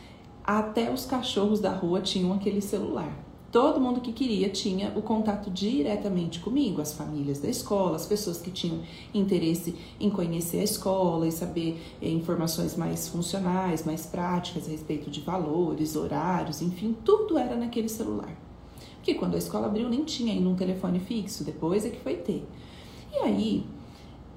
Até 0.45 0.93
os 0.93 1.05
cachorros 1.07 1.61
da 1.61 1.71
rua 1.71 2.01
tinham 2.01 2.33
aquele 2.33 2.61
celular. 2.61 3.25
todo 3.51 3.81
mundo 3.81 4.01
que 4.03 4.13
queria 4.13 4.51
tinha 4.51 4.93
o 4.95 5.01
contato 5.01 5.51
diretamente 5.51 6.41
comigo, 6.41 6.83
as 6.83 6.93
famílias 6.93 7.39
da 7.39 7.49
escola, 7.49 7.97
as 7.97 8.05
pessoas 8.05 8.39
que 8.39 8.51
tinham 8.51 8.81
interesse 9.15 9.75
em 9.99 10.11
conhecer 10.11 10.61
a 10.61 10.65
escola 10.65 11.27
e 11.27 11.33
saber 11.33 11.81
eh, 12.03 12.09
informações 12.11 12.77
mais 12.77 13.09
funcionais, 13.09 13.85
mais 13.85 14.05
práticas 14.05 14.69
a 14.69 14.71
respeito 14.71 15.11
de 15.11 15.21
valores, 15.21 15.97
horários, 15.97 16.61
enfim, 16.61 16.95
tudo 17.03 17.39
era 17.39 17.57
naquele 17.57 17.89
celular. 17.89 18.37
Porque 18.97 19.15
quando 19.15 19.37
a 19.37 19.39
escola 19.39 19.67
abriu 19.67 19.89
nem 19.89 20.05
tinha 20.05 20.33
ainda 20.33 20.49
um 20.49 20.57
telefone 20.57 21.01
fixo, 21.01 21.45
depois 21.45 21.87
é 21.87 21.91
que 21.91 22.01
foi 22.01 22.17
ter. 22.17 22.45
E 23.13 23.19
aí, 23.19 23.65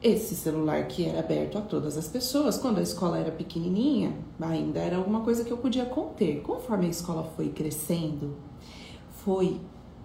esse 0.01 0.33
celular 0.35 0.87
que 0.87 1.05
era 1.05 1.19
aberto 1.19 1.57
a 1.57 1.61
todas 1.61 1.97
as 1.97 2.07
pessoas, 2.07 2.57
quando 2.57 2.79
a 2.79 2.81
escola 2.81 3.17
era 3.17 3.31
pequenininha, 3.31 4.15
ainda 4.39 4.79
era 4.79 4.97
alguma 4.97 5.21
coisa 5.21 5.43
que 5.43 5.51
eu 5.51 5.57
podia 5.57 5.85
conter. 5.85 6.41
Conforme 6.41 6.87
a 6.87 6.89
escola 6.89 7.23
foi 7.35 7.49
crescendo, 7.49 8.35
foi 9.25 9.59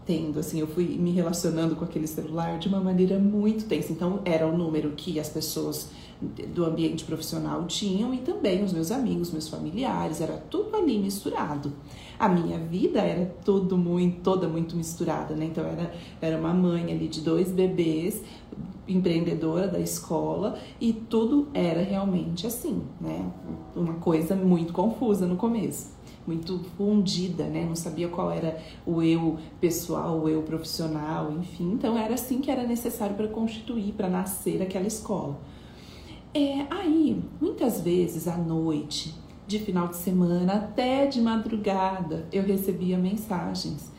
tendo, 0.04 0.38
assim, 0.38 0.60
eu 0.60 0.66
fui 0.66 0.84
me 0.98 1.12
relacionando 1.12 1.76
com 1.76 1.84
aquele 1.84 2.06
celular 2.06 2.58
de 2.58 2.68
uma 2.68 2.80
maneira 2.80 3.18
muito 3.18 3.66
tensa. 3.66 3.92
Então, 3.92 4.20
era 4.24 4.46
o 4.46 4.56
número 4.56 4.90
que 4.90 5.18
as 5.18 5.28
pessoas 5.28 5.88
do 6.20 6.64
ambiente 6.64 7.04
profissional 7.04 7.64
tinham 7.66 8.14
e 8.14 8.18
também 8.18 8.62
os 8.62 8.72
meus 8.72 8.90
amigos, 8.90 9.30
meus 9.30 9.48
familiares, 9.48 10.20
era 10.20 10.34
tudo 10.50 10.76
ali 10.76 10.98
misturado. 10.98 11.72
A 12.18 12.28
minha 12.28 12.58
vida 12.58 13.00
era 13.00 13.26
tudo 13.44 13.76
muito, 13.76 14.20
toda 14.22 14.48
muito 14.48 14.76
misturada, 14.76 15.34
né? 15.34 15.46
Então, 15.46 15.64
era, 15.64 15.92
era 16.20 16.38
uma 16.38 16.54
mãe 16.54 16.92
ali 16.92 17.08
de 17.08 17.20
dois 17.20 17.50
bebês, 17.50 18.22
empreendedora 18.86 19.66
da 19.66 19.80
escola 19.80 20.58
e 20.80 20.92
tudo 20.92 21.48
era 21.52 21.82
realmente 21.82 22.46
assim, 22.46 22.82
né? 23.00 23.30
Uma 23.74 23.94
coisa 23.94 24.36
muito 24.36 24.72
confusa 24.72 25.26
no 25.26 25.36
começo 25.36 25.94
muito 26.26 26.58
fundida, 26.76 27.44
né? 27.44 27.64
Não 27.64 27.76
sabia 27.76 28.08
qual 28.08 28.30
era 28.30 28.58
o 28.86 29.02
eu 29.02 29.36
pessoal, 29.60 30.18
o 30.18 30.28
eu 30.28 30.42
profissional, 30.42 31.30
enfim. 31.32 31.72
Então 31.72 31.98
era 31.98 32.14
assim 32.14 32.40
que 32.40 32.50
era 32.50 32.66
necessário 32.66 33.14
para 33.14 33.28
constituir, 33.28 33.92
para 33.92 34.08
nascer 34.08 34.62
aquela 34.62 34.86
escola. 34.86 35.38
É, 36.36 36.66
aí, 36.68 37.22
muitas 37.40 37.80
vezes 37.80 38.26
à 38.26 38.36
noite, 38.36 39.14
de 39.46 39.60
final 39.60 39.86
de 39.86 39.94
semana 39.94 40.54
até 40.54 41.06
de 41.06 41.20
madrugada, 41.20 42.26
eu 42.32 42.42
recebia 42.42 42.98
mensagens 42.98 43.92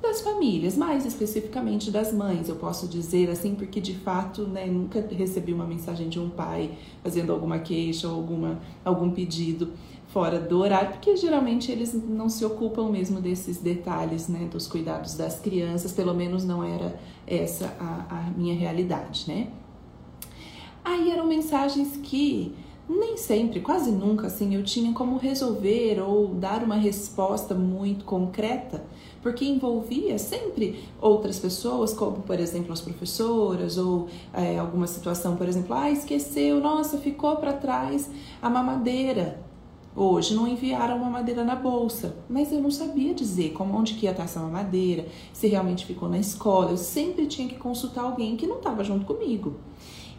das 0.00 0.20
famílias, 0.20 0.76
mais 0.76 1.04
especificamente 1.04 1.90
das 1.90 2.12
mães, 2.12 2.48
eu 2.48 2.54
posso 2.54 2.86
dizer 2.86 3.28
assim, 3.28 3.56
porque 3.56 3.80
de 3.80 3.94
fato, 3.94 4.46
né, 4.46 4.66
nunca 4.66 5.04
recebi 5.10 5.52
uma 5.52 5.66
mensagem 5.66 6.08
de 6.08 6.20
um 6.20 6.30
pai 6.30 6.78
fazendo 7.02 7.32
alguma 7.32 7.58
queixa 7.58 8.08
ou 8.08 8.14
alguma, 8.14 8.60
algum 8.84 9.10
pedido 9.10 9.72
fora 10.06 10.38
do 10.38 10.60
horário, 10.60 10.92
porque 10.92 11.16
geralmente 11.16 11.72
eles 11.72 11.92
não 11.92 12.28
se 12.28 12.44
ocupam 12.44 12.88
mesmo 12.88 13.20
desses 13.20 13.58
detalhes, 13.58 14.28
né, 14.28 14.48
dos 14.50 14.68
cuidados 14.68 15.16
das 15.16 15.40
crianças, 15.40 15.90
pelo 15.90 16.14
menos 16.14 16.44
não 16.44 16.62
era 16.62 16.98
essa 17.26 17.66
a, 17.80 18.16
a 18.16 18.30
minha 18.30 18.54
realidade, 18.54 19.24
né. 19.26 19.48
Aí 20.84 21.10
eram 21.10 21.26
mensagens 21.26 21.96
que 22.02 22.54
nem 22.90 23.16
sempre, 23.16 23.60
quase 23.60 23.92
nunca, 23.92 24.26
assim, 24.26 24.54
eu 24.54 24.64
tinha 24.64 24.92
como 24.92 25.16
resolver 25.16 26.00
ou 26.00 26.28
dar 26.28 26.64
uma 26.64 26.74
resposta 26.74 27.54
muito 27.54 28.04
concreta, 28.04 28.84
porque 29.22 29.44
envolvia 29.44 30.18
sempre 30.18 30.82
outras 31.00 31.38
pessoas, 31.38 31.92
como 31.92 32.22
por 32.22 32.40
exemplo 32.40 32.72
as 32.72 32.80
professoras, 32.80 33.78
ou 33.78 34.08
é, 34.32 34.58
alguma 34.58 34.88
situação, 34.88 35.36
por 35.36 35.48
exemplo, 35.48 35.74
ah, 35.74 35.90
esqueceu, 35.90 36.58
nossa, 36.60 36.98
ficou 36.98 37.36
para 37.36 37.52
trás 37.52 38.10
a 38.42 38.50
mamadeira. 38.50 39.40
Hoje 39.94 40.34
não 40.34 40.46
enviaram 40.46 40.96
uma 40.96 41.10
madeira 41.10 41.44
na 41.44 41.56
bolsa, 41.56 42.16
mas 42.28 42.52
eu 42.52 42.60
não 42.60 42.70
sabia 42.70 43.12
dizer 43.12 43.50
como 43.50 43.76
onde 43.76 43.94
que 43.94 44.06
ia 44.06 44.12
estar 44.12 44.22
essa 44.22 44.40
mamadeira, 44.40 45.06
se 45.32 45.48
realmente 45.48 45.84
ficou 45.84 46.08
na 46.08 46.18
escola. 46.18 46.70
Eu 46.70 46.76
sempre 46.76 47.26
tinha 47.26 47.48
que 47.48 47.56
consultar 47.56 48.02
alguém 48.02 48.36
que 48.36 48.46
não 48.46 48.58
estava 48.58 48.82
junto 48.84 49.04
comigo. 49.04 49.56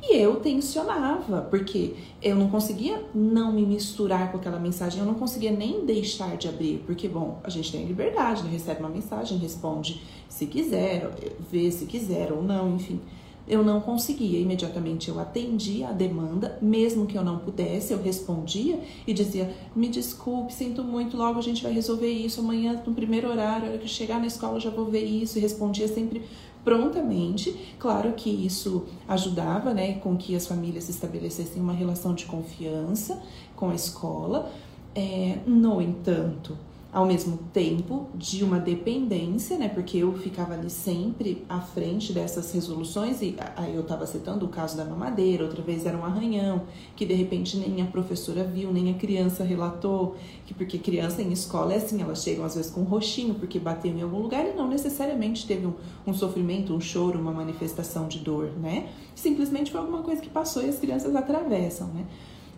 E 0.01 0.17
eu 0.17 0.38
tensionava, 0.38 1.41
porque 1.41 1.93
eu 2.22 2.36
não 2.36 2.50
conseguia 2.50 3.03
não 3.13 3.51
me 3.51 3.63
misturar 3.63 4.31
com 4.31 4.38
aquela 4.38 4.60
mensagem, 4.60 5.00
eu 5.00 5.05
não 5.05 5.13
conseguia 5.13 5.51
nem 5.51 5.86
deixar 5.86 6.36
de 6.38 6.50
abrir, 6.50 6.84
porque, 6.88 7.08
bom, 7.08 7.39
a 7.43 7.50
gente 7.50 7.72
tem 7.72 7.86
liberdade, 7.86 8.43
né? 8.43 8.50
recebe 8.50 8.79
uma 8.79 8.89
mensagem, 8.89 9.38
responde 9.38 10.01
se 10.27 10.48
quiser, 10.48 11.08
vê 11.51 11.72
se 11.72 11.86
quiser 11.86 12.31
ou 12.31 12.41
não, 12.41 12.75
enfim. 12.75 13.00
Eu 13.48 13.63
não 13.63 13.81
conseguia, 13.81 14.39
imediatamente 14.39 15.10
eu 15.10 15.20
atendia 15.20 15.89
a 15.89 15.91
demanda, 15.91 16.58
mesmo 16.62 17.05
que 17.05 17.17
eu 17.17 17.24
não 17.24 17.39
pudesse, 17.39 17.91
eu 17.91 18.01
respondia 18.01 18.79
e 19.05 19.13
dizia: 19.13 19.53
me 19.75 19.88
desculpe, 19.88 20.53
sinto 20.53 20.84
muito, 20.84 21.17
logo 21.17 21.39
a 21.39 21.41
gente 21.41 21.62
vai 21.62 21.74
resolver 21.74 22.10
isso, 22.10 22.39
amanhã 22.39 22.81
no 22.86 22.93
primeiro 22.93 23.27
horário, 23.27 23.67
a 23.67 23.70
hora 23.72 23.77
que 23.77 23.88
chegar 23.88 24.20
na 24.20 24.27
escola 24.27 24.58
eu 24.58 24.62
já 24.62 24.70
vou 24.70 24.86
ver 24.86 25.03
isso, 25.03 25.38
e 25.38 25.41
respondia 25.41 25.88
sempre 25.88 26.22
prontamente. 26.63 27.75
Claro 27.80 28.13
que 28.13 28.30
isso 28.30 28.86
ajudava, 29.08 29.74
né, 29.74 29.94
com 29.94 30.15
que 30.15 30.36
as 30.36 30.48
famílias 30.48 30.89
estabelecessem 30.89 31.62
uma 31.62 31.74
relação 31.74 32.13
de 32.13 32.25
confiança 32.25 33.22
com 33.56 33.70
a 33.70 33.75
escola. 33.75 34.51
É, 34.94 35.39
no 35.46 35.82
entanto, 35.82 36.58
ao 36.91 37.05
mesmo 37.05 37.38
tempo 37.53 38.10
de 38.15 38.43
uma 38.43 38.60
dependência, 38.60 39.57
né? 39.57 39.69
Porque 39.69 39.98
eu 39.98 40.13
ficava 40.17 40.53
ali 40.53 40.69
sempre 40.69 41.45
à 41.48 41.62
frente 41.62 42.12
dessas 42.12 42.51
resoluções 42.51 43.21
e 43.21 43.36
aí 43.55 43.74
eu 43.74 43.81
estava 43.81 44.05
citando 44.05 44.45
o 44.45 44.50
caso 44.50 44.75
da 44.75 44.83
mamadeira, 44.83 45.45
outra 45.45 45.62
vez 45.62 45.86
era 45.86 45.98
um 45.98 46.03
arranhão 46.03 46.63
que 46.95 47.05
de 47.05 47.13
repente 47.13 47.55
nem 47.57 47.81
a 47.81 47.86
professora 47.86 48.43
viu, 48.43 48.74
nem 48.74 48.91
a 48.91 48.93
criança 48.95 49.43
relatou, 49.43 50.17
que 50.45 50.53
porque 50.53 50.77
criança 50.77 51.21
em 51.21 51.31
escola 51.31 51.74
é 51.74 51.77
assim, 51.77 52.01
elas 52.01 52.21
chegam 52.21 52.43
às 52.43 52.55
vezes 52.55 52.69
com 52.69 52.81
um 52.81 52.86
roxinho 52.86 53.36
porque 53.36 53.57
bateu 53.57 53.91
em 53.91 54.01
algum 54.01 54.19
lugar 54.19 54.45
e 54.45 54.53
não 54.53 54.67
necessariamente 54.67 55.48
teve 55.48 55.65
um, 55.65 55.74
um 56.05 56.13
sofrimento, 56.13 56.74
um 56.74 56.81
choro, 56.81 57.17
uma 57.17 57.31
manifestação 57.31 58.10
de 58.10 58.19
dor, 58.19 58.51
né? 58.60 58.89
Simplesmente 59.15 59.71
foi 59.71 59.79
alguma 59.79 60.01
coisa 60.01 60.21
que 60.21 60.29
passou 60.29 60.62
e 60.62 60.67
as 60.67 60.77
crianças 60.77 61.15
atravessam, 61.15 61.88
né? 61.88 62.05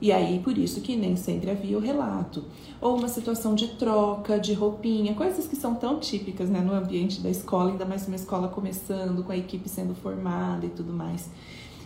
E 0.01 0.11
aí, 0.11 0.39
por 0.39 0.57
isso 0.57 0.81
que 0.81 0.95
nem 0.95 1.15
sempre 1.15 1.49
havia 1.49 1.77
o 1.77 1.81
relato. 1.81 2.43
Ou 2.81 2.97
uma 2.97 3.07
situação 3.07 3.55
de 3.55 3.69
troca, 3.69 4.37
de 4.37 4.53
roupinha, 4.53 5.13
coisas 5.13 5.47
que 5.47 5.55
são 5.55 5.75
tão 5.75 5.99
típicas 5.99 6.49
né, 6.49 6.59
no 6.59 6.73
ambiente 6.73 7.21
da 7.21 7.29
escola, 7.29 7.71
ainda 7.71 7.85
mais 7.85 8.05
uma 8.07 8.15
escola 8.15 8.47
começando, 8.47 9.23
com 9.23 9.31
a 9.31 9.37
equipe 9.37 9.69
sendo 9.69 9.95
formada 9.95 10.65
e 10.65 10.69
tudo 10.69 10.91
mais. 10.91 11.29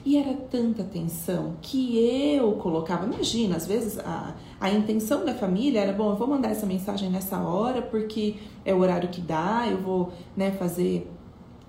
E 0.07 0.17
era 0.17 0.33
tanta 0.33 0.83
tensão 0.83 1.55
que 1.61 1.97
eu 1.99 2.53
colocava. 2.53 3.05
Imagina, 3.05 3.57
às 3.57 3.67
vezes 3.67 3.99
a, 3.99 4.35
a 4.59 4.71
intenção 4.71 5.25
da 5.25 5.33
família 5.33 5.81
era: 5.81 5.91
bom, 5.91 6.11
eu 6.11 6.15
vou 6.15 6.27
mandar 6.27 6.49
essa 6.49 6.65
mensagem 6.65 7.09
nessa 7.09 7.37
hora 7.39 7.81
porque 7.81 8.35
é 8.63 8.73
o 8.73 8.79
horário 8.79 9.09
que 9.09 9.19
dá, 9.19 9.67
eu 9.69 9.77
vou 9.77 10.13
né, 10.35 10.51
fazer 10.51 11.11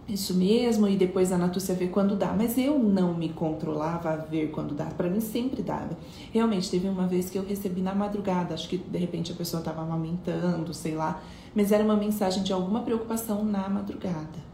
isso 0.09 0.35
mesmo, 0.35 0.89
e 0.89 0.97
depois 0.97 1.31
a 1.33 1.39
Natúcia 1.39 1.75
vê 1.75 1.89
quando 1.89 2.17
dá. 2.17 2.33
Mas 2.33 2.57
eu 2.57 2.79
não 2.79 3.15
me 3.15 3.29
controlava 3.29 4.11
a 4.11 4.17
ver 4.17 4.51
quando 4.51 4.75
dá. 4.75 4.87
Para 4.87 5.11
mim 5.11 5.21
sempre 5.21 5.63
dava. 5.63 5.97
Realmente, 6.33 6.71
teve 6.71 6.89
uma 6.89 7.07
vez 7.07 7.29
que 7.29 7.39
eu 7.39 7.45
recebi 7.45 7.83
na 7.83 7.95
madrugada, 7.95 8.55
acho 8.55 8.69
que 8.69 8.79
de 8.79 8.99
repente 8.99 9.33
a 9.33 9.35
pessoa 9.35 9.61
estava 9.61 9.83
amamentando, 9.83 10.73
sei 10.73 10.95
lá, 10.95 11.23
mas 11.55 11.73
era 11.73 11.85
uma 11.85 11.97
mensagem 11.97 12.43
de 12.43 12.53
alguma 12.53 12.81
preocupação 12.81 13.45
na 13.45 13.69
madrugada. 13.69 14.49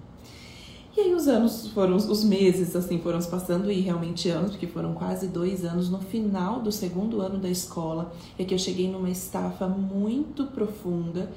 E 0.96 1.00
aí 1.00 1.14
os 1.14 1.26
anos 1.26 1.68
foram, 1.68 1.96
os 1.96 2.23
meses 2.23 2.76
assim 2.76 3.00
foram 3.00 3.20
se 3.20 3.28
passando 3.28 3.68
e 3.70 3.80
realmente 3.80 4.28
anos, 4.28 4.52
porque 4.52 4.68
foram 4.68 4.94
quase 4.94 5.26
dois 5.26 5.64
anos. 5.64 5.90
No 5.90 5.99
final 5.99 6.61
do 6.61 6.70
segundo 6.70 7.20
ano 7.20 7.38
da 7.38 7.49
escola 7.49 8.12
é 8.38 8.44
que 8.44 8.54
eu 8.54 8.58
cheguei 8.58 8.88
numa 8.88 9.11
estafa 9.11 9.66
muito 9.66 10.46
profunda 10.46 11.30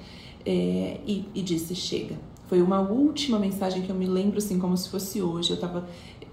é, 0.45 0.99
e, 1.07 1.25
e 1.33 1.41
disse 1.41 1.73
chega, 1.73 2.15
foi 2.47 2.61
uma 2.61 2.79
última 2.79 3.37
mensagem 3.37 3.81
que 3.81 3.89
eu 3.89 3.95
me 3.95 4.05
lembro 4.05 4.37
assim 4.37 4.57
como 4.57 4.75
se 4.75 4.89
fosse 4.89 5.21
hoje. 5.21 5.51
Eu 5.51 5.55
estava 5.55 5.87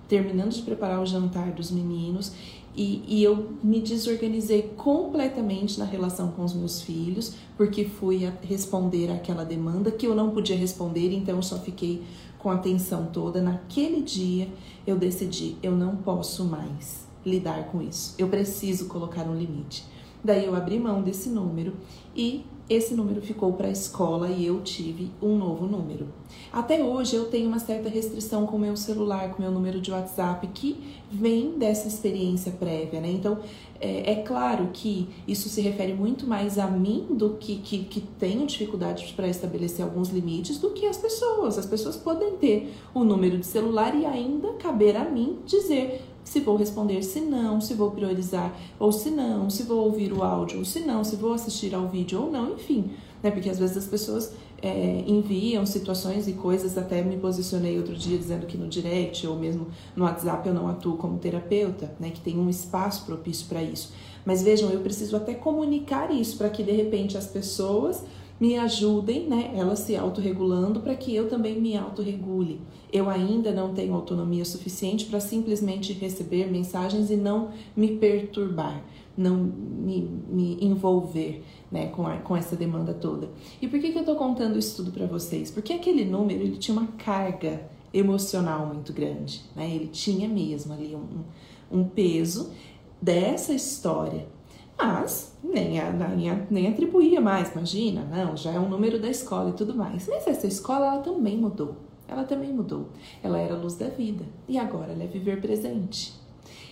terminando 0.09 0.53
de 0.53 0.63
preparar 0.63 1.01
o 1.01 1.07
jantar 1.07 1.53
dos 1.53 1.71
meninos 1.71 2.33
e, 2.77 3.03
e, 3.07 3.23
eu 3.23 3.53
me 3.63 3.81
desorganizei 3.81 4.63
completamente 4.77 5.79
na 5.79 5.85
relação 5.85 6.33
com 6.33 6.43
os 6.43 6.53
meus 6.53 6.83
filhos, 6.83 7.37
porque 7.57 7.85
fui 7.85 8.29
responder 8.43 9.13
aquela 9.13 9.45
demanda 9.45 9.93
que 9.93 10.07
eu 10.07 10.15
não 10.15 10.31
podia 10.31 10.57
responder, 10.57 11.13
então 11.13 11.37
eu 11.37 11.43
só 11.43 11.57
fiquei 11.59 12.03
com 12.37 12.51
a 12.51 12.55
atenção 12.55 13.07
toda. 13.13 13.41
Naquele 13.41 14.03
dia 14.03 14.49
eu 14.85 14.99
decidi, 14.99 15.57
eu 15.63 15.71
não 15.71 15.97
posso 15.97 16.45
mais 16.45 17.07
lidar 17.25 17.69
com 17.69 17.81
isso, 17.81 18.15
eu 18.19 18.29
preciso 18.29 18.87
colocar 18.87 19.23
um 19.23 19.37
limite. 19.37 19.85
Daí 20.23 20.45
eu 20.45 20.57
abri 20.57 20.79
mão 20.79 21.01
desse 21.01 21.29
número 21.29 21.75
e 22.17 22.45
esse 22.69 22.95
número 22.95 23.21
ficou 23.21 23.53
para 23.53 23.69
a 23.69 23.71
escola 23.71 24.31
e 24.31 24.47
eu 24.47 24.63
tive 24.63 25.11
um 25.23 25.37
novo 25.37 25.67
número. 25.67 26.09
Até 26.51 26.83
hoje 26.83 27.15
eu 27.15 27.27
tenho 27.27 27.49
uma 27.49 27.59
certa 27.59 27.89
restrição 27.89 28.47
com 28.47 28.57
o 28.57 28.61
meu 28.61 28.77
celular, 28.77 29.31
com 29.31 29.39
o 29.39 29.43
meu 29.43 29.51
número 29.51 29.81
de 29.81 29.91
WhatsApp, 29.91 30.47
que 30.49 30.77
vem 31.11 31.59
dessa 31.59 31.87
experiência 31.87 32.53
prévia, 32.53 33.01
né? 33.01 33.11
Então, 33.11 33.39
é, 33.81 34.13
é 34.13 34.15
claro 34.23 34.71
que 34.73 35.09
isso 35.29 35.49
se 35.49 35.61
refere 35.61 35.93
muito 35.93 36.27
mais 36.27 36.59
a 36.59 36.67
mim 36.67 37.07
do 37.11 37.35
que, 37.35 37.57
que, 37.57 37.85
que 37.85 38.01
tenho 38.01 38.47
dificuldades 38.47 39.13
para 39.13 39.29
estabelecer 39.29 39.85
alguns 39.85 40.09
limites 40.09 40.59
do 40.59 40.71
que 40.71 40.87
as 40.87 40.97
pessoas. 40.97 41.59
As 41.59 41.67
pessoas 41.67 41.97
podem 41.97 42.37
ter 42.37 42.73
o 42.95 43.05
número 43.05 43.37
de 43.37 43.47
celular 43.47 43.95
e 43.95 44.07
ainda 44.07 44.55
caber 44.55 44.97
a 44.97 45.05
mim 45.05 45.39
dizer 45.45 46.03
se 46.25 46.41
vou 46.41 46.57
responder 46.57 47.03
se 47.03 47.21
não, 47.21 47.61
se 47.61 47.75
vou 47.75 47.91
priorizar 47.91 48.57
ou 48.79 48.91
se 48.91 49.11
não, 49.11 49.51
se 49.51 49.63
vou 49.63 49.85
ouvir 49.85 50.13
o 50.13 50.23
áudio 50.23 50.59
ou 50.59 50.65
se 50.65 50.81
não, 50.81 51.05
se 51.05 51.17
vou 51.17 51.35
assistir 51.35 51.75
ao 51.75 51.87
vídeo 51.87 52.23
ou 52.23 52.31
não, 52.31 52.55
enfim, 52.55 52.91
né? 53.23 53.31
Porque 53.31 53.51
às 53.51 53.59
vezes 53.59 53.77
as 53.77 53.87
pessoas 53.87 54.33
é, 54.63 55.05
enviam 55.07 55.67
situações 55.67 56.27
e 56.27 56.33
coisas, 56.33 56.79
até 56.79 57.03
me 57.03 57.19
posicionei 57.19 57.77
outro 57.77 57.95
dia 57.95 58.17
dizendo 58.17 58.47
que 58.47 58.57
no 58.57 58.67
direct 58.67 59.27
ou 59.27 59.37
mesmo 59.37 59.67
no 59.95 60.05
WhatsApp 60.05 60.49
eu 60.49 60.55
não 60.55 60.67
atuo 60.69 60.97
como 60.97 61.19
terapeuta, 61.19 61.95
né, 62.01 62.11
que 62.11 62.21
tem 62.21 62.39
um 62.39 62.49
espaço 62.49 63.05
propício 63.05 63.47
para 63.47 63.63
isso. 63.63 63.93
Mas 64.25 64.43
vejam, 64.43 64.71
eu 64.71 64.81
preciso 64.81 65.17
até 65.17 65.35
comunicar 65.35 66.11
isso 66.11 66.39
para 66.39 66.49
que 66.49 66.63
de 66.63 66.73
repente 66.73 67.19
as 67.19 67.27
pessoas 67.27 68.03
me 68.41 68.59
ajudem, 68.59 69.29
né, 69.29 69.53
elas 69.55 69.79
se 69.81 69.97
autorregulando 69.97 70.81
para 70.81 70.95
que 70.95 71.15
eu 71.15 71.29
também 71.29 71.61
me 71.61 71.77
autorregule. 71.77 72.61
Eu 72.93 73.09
ainda 73.09 73.53
não 73.53 73.73
tenho 73.73 73.95
autonomia 73.95 74.45
suficiente 74.45 75.07
para 75.07 75.21
simplesmente 75.21 75.93
receber 75.93 76.51
mensagens 76.51 77.11
e 77.11 77.17
não 77.17 77.51
me 77.77 77.97
perturbar 77.97 78.83
não 79.17 79.37
me, 79.37 80.09
me 80.29 80.59
envolver 80.61 81.45
né, 81.71 81.87
com, 81.89 82.07
a, 82.07 82.17
com 82.19 82.37
essa 82.37 82.57
demanda 82.57 82.93
toda. 82.93 83.31
E 83.61 83.69
por 83.69 83.79
que, 83.81 83.91
que 83.91 83.97
eu 83.97 84.01
estou 84.01 84.17
contando 84.17 84.59
isso 84.59 84.77
tudo 84.77 84.91
para 84.91 85.07
vocês? 85.07 85.51
Porque 85.51 85.73
aquele 85.73 86.05
número 86.05 86.43
ele 86.43 86.57
tinha 86.57 86.77
uma 86.77 86.89
carga 86.99 87.69
emocional 87.93 88.67
muito 88.67 88.93
grande, 88.93 89.43
né? 89.55 89.71
ele 89.73 89.87
tinha 89.87 90.29
mesmo 90.29 90.73
ali 90.73 90.97
um, 90.97 91.25
um 91.71 91.85
peso 91.85 92.51
dessa 93.01 93.55
história. 93.55 94.27
Mas 94.77 95.37
nem, 95.43 95.81
a, 95.81 95.91
nem, 95.91 96.47
nem 96.51 96.69
atribuía 96.69 97.21
mais, 97.21 97.53
imagina, 97.53 98.05
não, 98.11 98.37
já 98.37 98.53
é 98.53 98.59
um 98.59 98.69
número 98.69 99.01
da 99.01 99.09
escola 99.09 99.51
e 99.51 99.53
tudo 99.53 99.75
mais. 99.75 100.09
Mas 100.09 100.27
essa 100.27 100.47
escola 100.47 100.87
ela 100.87 101.03
também 101.03 101.37
mudou. 101.37 101.77
Ela 102.07 102.25
também 102.25 102.53
mudou. 102.53 102.89
Ela 103.23 103.39
era 103.39 103.55
a 103.55 103.59
luz 103.59 103.75
da 103.75 103.89
vida 103.89 104.25
e 104.49 104.59
agora 104.59 104.93
ela 104.93 105.05
é 105.05 105.07
viver 105.07 105.41
presente. 105.41 106.24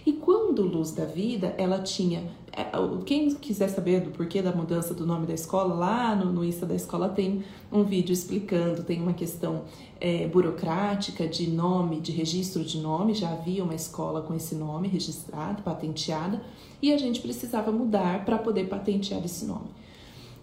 E 0.05 0.13
quando 0.13 0.63
Luz 0.63 0.91
da 0.91 1.05
Vida, 1.05 1.55
ela 1.57 1.81
tinha. 1.81 2.25
É, 2.53 2.65
quem 3.07 3.33
quiser 3.35 3.69
saber 3.69 4.01
do 4.01 4.11
porquê 4.11 4.43
da 4.43 4.53
mudança 4.53 4.93
do 4.93 5.07
nome 5.07 5.27
da 5.27 5.33
escola, 5.33 5.75
lá 5.75 6.15
no, 6.15 6.33
no 6.33 6.45
Insta 6.45 6.67
da 6.67 6.75
escola 6.75 7.09
tem 7.09 7.45
um 7.71 7.85
vídeo 7.85 8.13
explicando, 8.13 8.83
tem 8.83 9.01
uma 9.01 9.15
questão 9.15 9.63
é, 10.01 10.27
burocrática 10.27 11.27
de 11.27 11.49
nome, 11.49 12.01
de 12.01 12.13
registro 12.13 12.65
de 12.65 12.79
nome, 12.79 13.15
já 13.15 13.31
havia 13.31 13.63
uma 13.63 13.75
escola 13.75 14.21
com 14.21 14.35
esse 14.35 14.55
nome 14.55 14.89
registrado, 14.89 15.63
patenteada, 15.63 16.43
e 16.83 16.93
a 16.93 16.99
gente 16.99 17.21
precisava 17.21 17.71
mudar 17.71 18.25
para 18.25 18.37
poder 18.37 18.69
patentear 18.69 19.25
esse 19.25 19.47
nome. 19.47 19.71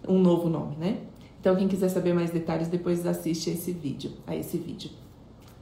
Um 0.08 0.18
novo 0.18 0.48
nome, 0.48 0.76
né? 0.76 0.98
Então, 1.38 1.54
quem 1.54 1.68
quiser 1.68 1.88
saber 1.90 2.12
mais 2.12 2.30
detalhes, 2.30 2.68
depois 2.68 3.06
assiste 3.06 3.50
esse 3.50 3.72
vídeo, 3.72 4.12
a 4.26 4.34
esse 4.34 4.58
vídeo. 4.58 4.90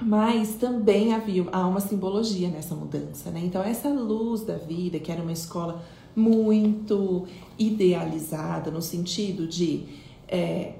Mas 0.01 0.55
também 0.55 1.13
havia 1.13 1.45
há 1.51 1.67
uma 1.67 1.81
simbologia 1.81 2.49
nessa 2.49 2.75
mudança, 2.75 3.31
né? 3.31 3.41
Então 3.45 3.63
essa 3.63 3.89
luz 3.89 4.43
da 4.43 4.57
vida, 4.57 4.99
que 4.99 5.11
era 5.11 5.21
uma 5.21 5.33
escola 5.33 5.83
muito 6.15 7.27
idealizada 7.59 8.71
no 8.71 8.81
sentido 8.83 9.47
de, 9.47 9.85
é, 10.27 10.75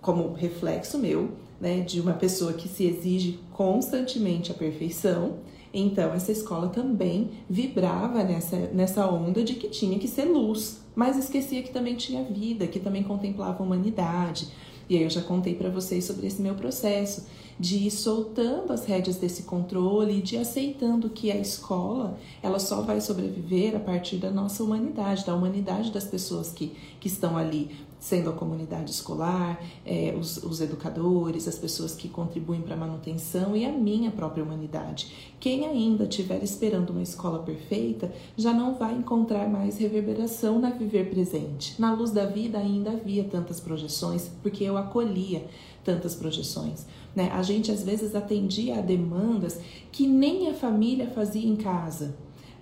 como 0.00 0.32
reflexo 0.32 0.98
meu, 0.98 1.30
né, 1.60 1.80
de 1.80 2.00
uma 2.00 2.12
pessoa 2.12 2.52
que 2.52 2.68
se 2.68 2.84
exige 2.84 3.40
constantemente 3.52 4.50
a 4.50 4.54
perfeição. 4.54 5.38
Então 5.72 6.12
essa 6.14 6.32
escola 6.32 6.68
também 6.68 7.30
vibrava 7.48 8.22
nessa, 8.22 8.56
nessa 8.72 9.06
onda 9.06 9.42
de 9.42 9.54
que 9.54 9.68
tinha 9.68 9.98
que 9.98 10.08
ser 10.08 10.24
luz, 10.24 10.80
mas 10.94 11.18
esquecia 11.18 11.62
que 11.62 11.70
também 11.70 11.94
tinha 11.94 12.24
vida, 12.24 12.66
que 12.66 12.80
também 12.80 13.02
contemplava 13.02 13.62
a 13.62 13.66
humanidade. 13.66 14.48
E 14.88 14.96
aí 14.96 15.02
eu 15.02 15.10
já 15.10 15.20
contei 15.20 15.54
para 15.54 15.68
vocês 15.68 16.04
sobre 16.04 16.26
esse 16.26 16.40
meu 16.40 16.54
processo 16.54 17.26
de 17.60 17.76
ir 17.76 17.90
soltando 17.90 18.72
as 18.72 18.84
rédeas 18.84 19.16
desse 19.16 19.42
controle, 19.42 20.22
de 20.22 20.36
aceitando 20.36 21.10
que 21.10 21.30
a 21.30 21.36
escola 21.36 22.16
ela 22.42 22.58
só 22.58 22.82
vai 22.82 23.00
sobreviver 23.00 23.74
a 23.74 23.80
partir 23.80 24.16
da 24.16 24.30
nossa 24.30 24.62
humanidade, 24.62 25.26
da 25.26 25.34
humanidade 25.34 25.90
das 25.90 26.04
pessoas 26.04 26.52
que, 26.52 26.72
que 27.00 27.08
estão 27.08 27.36
ali, 27.36 27.76
sendo 28.00 28.30
a 28.30 28.32
comunidade 28.32 28.90
escolar, 28.90 29.60
é, 29.84 30.14
os, 30.18 30.36
os 30.38 30.60
educadores, 30.60 31.48
as 31.48 31.58
pessoas 31.58 31.94
que 31.94 32.08
contribuem 32.08 32.60
para 32.60 32.74
a 32.74 32.78
manutenção 32.78 33.56
e 33.56 33.64
a 33.64 33.72
minha 33.72 34.10
própria 34.10 34.42
humanidade. 34.42 35.12
Quem 35.40 35.66
ainda 35.66 36.04
estiver 36.04 36.42
esperando 36.42 36.90
uma 36.90 37.02
escola 37.02 37.40
perfeita 37.40 38.12
já 38.36 38.52
não 38.52 38.74
vai 38.74 38.94
encontrar 38.94 39.48
mais 39.48 39.78
reverberação 39.78 40.58
na 40.58 40.70
viver 40.70 41.10
presente. 41.10 41.80
Na 41.80 41.92
luz 41.92 42.10
da 42.10 42.26
vida 42.26 42.58
ainda 42.58 42.90
havia 42.92 43.24
tantas 43.24 43.60
projeções, 43.60 44.30
porque 44.42 44.64
eu 44.64 44.76
acolhia 44.76 45.44
tantas 45.84 46.14
projeções. 46.14 46.86
Né? 47.14 47.30
A 47.32 47.42
gente 47.42 47.72
às 47.72 47.82
vezes 47.82 48.14
atendia 48.14 48.78
a 48.78 48.80
demandas 48.80 49.60
que 49.90 50.06
nem 50.06 50.48
a 50.48 50.54
família 50.54 51.08
fazia 51.08 51.48
em 51.48 51.56
casa. 51.56 52.14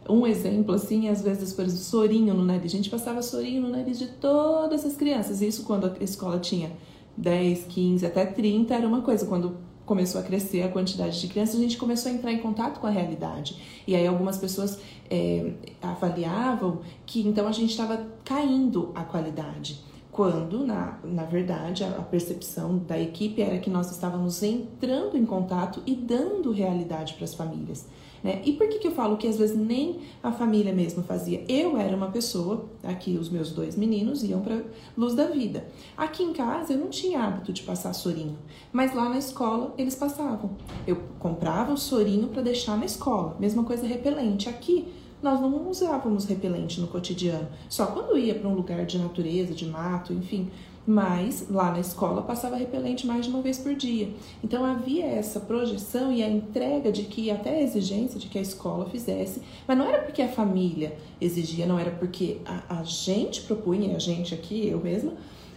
Um 0.08 0.26
exemplo 0.26 0.74
assim, 0.74 1.08
às 1.08 1.22
vezes, 1.22 1.52
por 1.52 1.64
exemplo, 1.64 1.82
sorinho 1.82 2.34
no 2.34 2.44
nariz. 2.44 2.72
A 2.72 2.76
gente 2.76 2.90
passava 2.90 3.22
sorinho 3.22 3.62
no 3.62 3.68
nariz 3.68 3.98
de 3.98 4.06
todas 4.06 4.84
as 4.84 4.96
crianças. 4.96 5.42
Isso 5.42 5.64
quando 5.64 5.86
a 5.86 6.04
escola 6.04 6.38
tinha 6.38 6.72
10, 7.16 7.64
15, 7.64 8.06
até 8.06 8.24
30 8.26 8.74
era 8.74 8.86
uma 8.86 9.02
coisa. 9.02 9.26
Quando 9.26 9.56
começou 9.84 10.20
a 10.20 10.24
crescer 10.24 10.62
a 10.62 10.68
quantidade 10.68 11.20
de 11.20 11.28
crianças, 11.28 11.56
a 11.56 11.62
gente 11.62 11.76
começou 11.76 12.10
a 12.10 12.14
entrar 12.14 12.32
em 12.32 12.38
contato 12.38 12.80
com 12.80 12.86
a 12.86 12.90
realidade. 12.90 13.82
E 13.86 13.94
aí 13.94 14.06
algumas 14.06 14.36
pessoas 14.36 14.78
é, 15.08 15.52
avaliavam 15.80 16.80
que 17.04 17.26
então 17.26 17.46
a 17.46 17.52
gente 17.52 17.70
estava 17.70 18.06
caindo 18.24 18.90
a 18.94 19.04
qualidade 19.04 19.84
quando, 20.16 20.64
na, 20.64 20.98
na 21.04 21.24
verdade, 21.24 21.84
a, 21.84 21.90
a 21.90 22.02
percepção 22.02 22.78
da 22.78 22.98
equipe 22.98 23.42
era 23.42 23.58
que 23.58 23.68
nós 23.68 23.90
estávamos 23.90 24.42
entrando 24.42 25.14
em 25.14 25.26
contato 25.26 25.82
e 25.84 25.94
dando 25.94 26.52
realidade 26.52 27.12
para 27.12 27.24
as 27.24 27.34
famílias. 27.34 27.86
Né? 28.26 28.42
E 28.44 28.54
por 28.54 28.68
que, 28.68 28.80
que 28.80 28.88
eu 28.88 28.90
falo 28.90 29.16
que 29.16 29.28
às 29.28 29.38
vezes 29.38 29.56
nem 29.56 30.00
a 30.20 30.32
família 30.32 30.72
mesmo 30.72 31.04
fazia? 31.04 31.44
Eu 31.48 31.76
era 31.76 31.96
uma 31.96 32.10
pessoa, 32.10 32.64
aqui 32.82 33.16
os 33.16 33.30
meus 33.30 33.52
dois 33.52 33.76
meninos 33.76 34.24
iam 34.24 34.40
para 34.40 34.62
luz 34.98 35.14
da 35.14 35.26
vida. 35.26 35.68
Aqui 35.96 36.24
em 36.24 36.32
casa 36.32 36.72
eu 36.72 36.78
não 36.78 36.88
tinha 36.88 37.22
hábito 37.22 37.52
de 37.52 37.62
passar 37.62 37.92
sorinho, 37.92 38.36
mas 38.72 38.92
lá 38.92 39.08
na 39.08 39.16
escola 39.16 39.72
eles 39.78 39.94
passavam. 39.94 40.50
Eu 40.84 40.96
comprava 41.20 41.72
o 41.72 41.76
sorinho 41.76 42.26
para 42.26 42.42
deixar 42.42 42.76
na 42.76 42.84
escola, 42.84 43.36
mesma 43.38 43.62
coisa 43.62 43.86
repelente. 43.86 44.48
Aqui 44.48 44.88
nós 45.22 45.40
não 45.40 45.70
usávamos 45.70 46.24
repelente 46.24 46.80
no 46.80 46.88
cotidiano, 46.88 47.46
só 47.68 47.86
quando 47.86 48.18
ia 48.18 48.34
para 48.34 48.48
um 48.48 48.54
lugar 48.54 48.84
de 48.84 48.98
natureza, 48.98 49.54
de 49.54 49.66
mato, 49.66 50.12
enfim. 50.12 50.50
Mas 50.86 51.48
lá 51.50 51.72
na 51.72 51.80
escola 51.80 52.22
passava 52.22 52.56
repelente 52.56 53.06
mais 53.06 53.24
de 53.24 53.30
uma 53.30 53.42
vez 53.42 53.58
por 53.58 53.74
dia. 53.74 54.10
Então 54.44 54.64
havia 54.64 55.04
essa 55.04 55.40
projeção 55.40 56.12
e 56.12 56.22
a 56.22 56.28
entrega 56.28 56.92
de 56.92 57.02
que, 57.02 57.30
até 57.30 57.50
a 57.50 57.62
exigência 57.62 58.20
de 58.20 58.28
que 58.28 58.38
a 58.38 58.42
escola 58.42 58.86
fizesse, 58.86 59.42
mas 59.66 59.76
não 59.76 59.84
era 59.84 60.02
porque 60.02 60.22
a 60.22 60.28
família 60.28 60.96
exigia, 61.20 61.66
não 61.66 61.78
era 61.78 61.90
porque 61.90 62.38
a, 62.44 62.80
a 62.80 62.84
gente 62.84 63.42
propunha, 63.42 63.96
a 63.96 63.98
gente 63.98 64.32
aqui, 64.32 64.68
eu 64.68 64.78
mesma, 64.78 65.14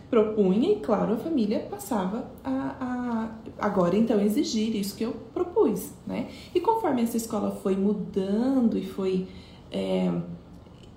propunha 0.10 0.72
e, 0.72 0.76
claro, 0.78 1.13
a 1.13 1.18
família 1.18 1.60
passava 1.70 2.32
a, 2.44 3.30
a, 3.60 3.65
agora 3.65 3.96
então 3.96 4.20
exigir 4.20 4.76
isso 4.76 4.96
que 4.96 5.04
eu 5.04 5.13
propus, 5.34 5.92
né? 6.08 6.28
E 6.54 6.60
conforme 6.60 7.04
essa 7.04 7.18
escola 7.18 7.52
foi 7.52 7.76
mudando 7.76 8.78
e 8.78 8.86
foi 8.86 9.28
é, 9.72 10.12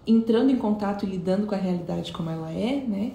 entrando 0.06 0.50
em 0.50 0.56
contato 0.56 1.04
e 1.04 1.08
lidando 1.08 1.46
com 1.46 1.54
a 1.54 1.58
realidade 1.58 2.12
como 2.12 2.30
ela 2.30 2.50
é, 2.50 2.82
né? 2.86 3.12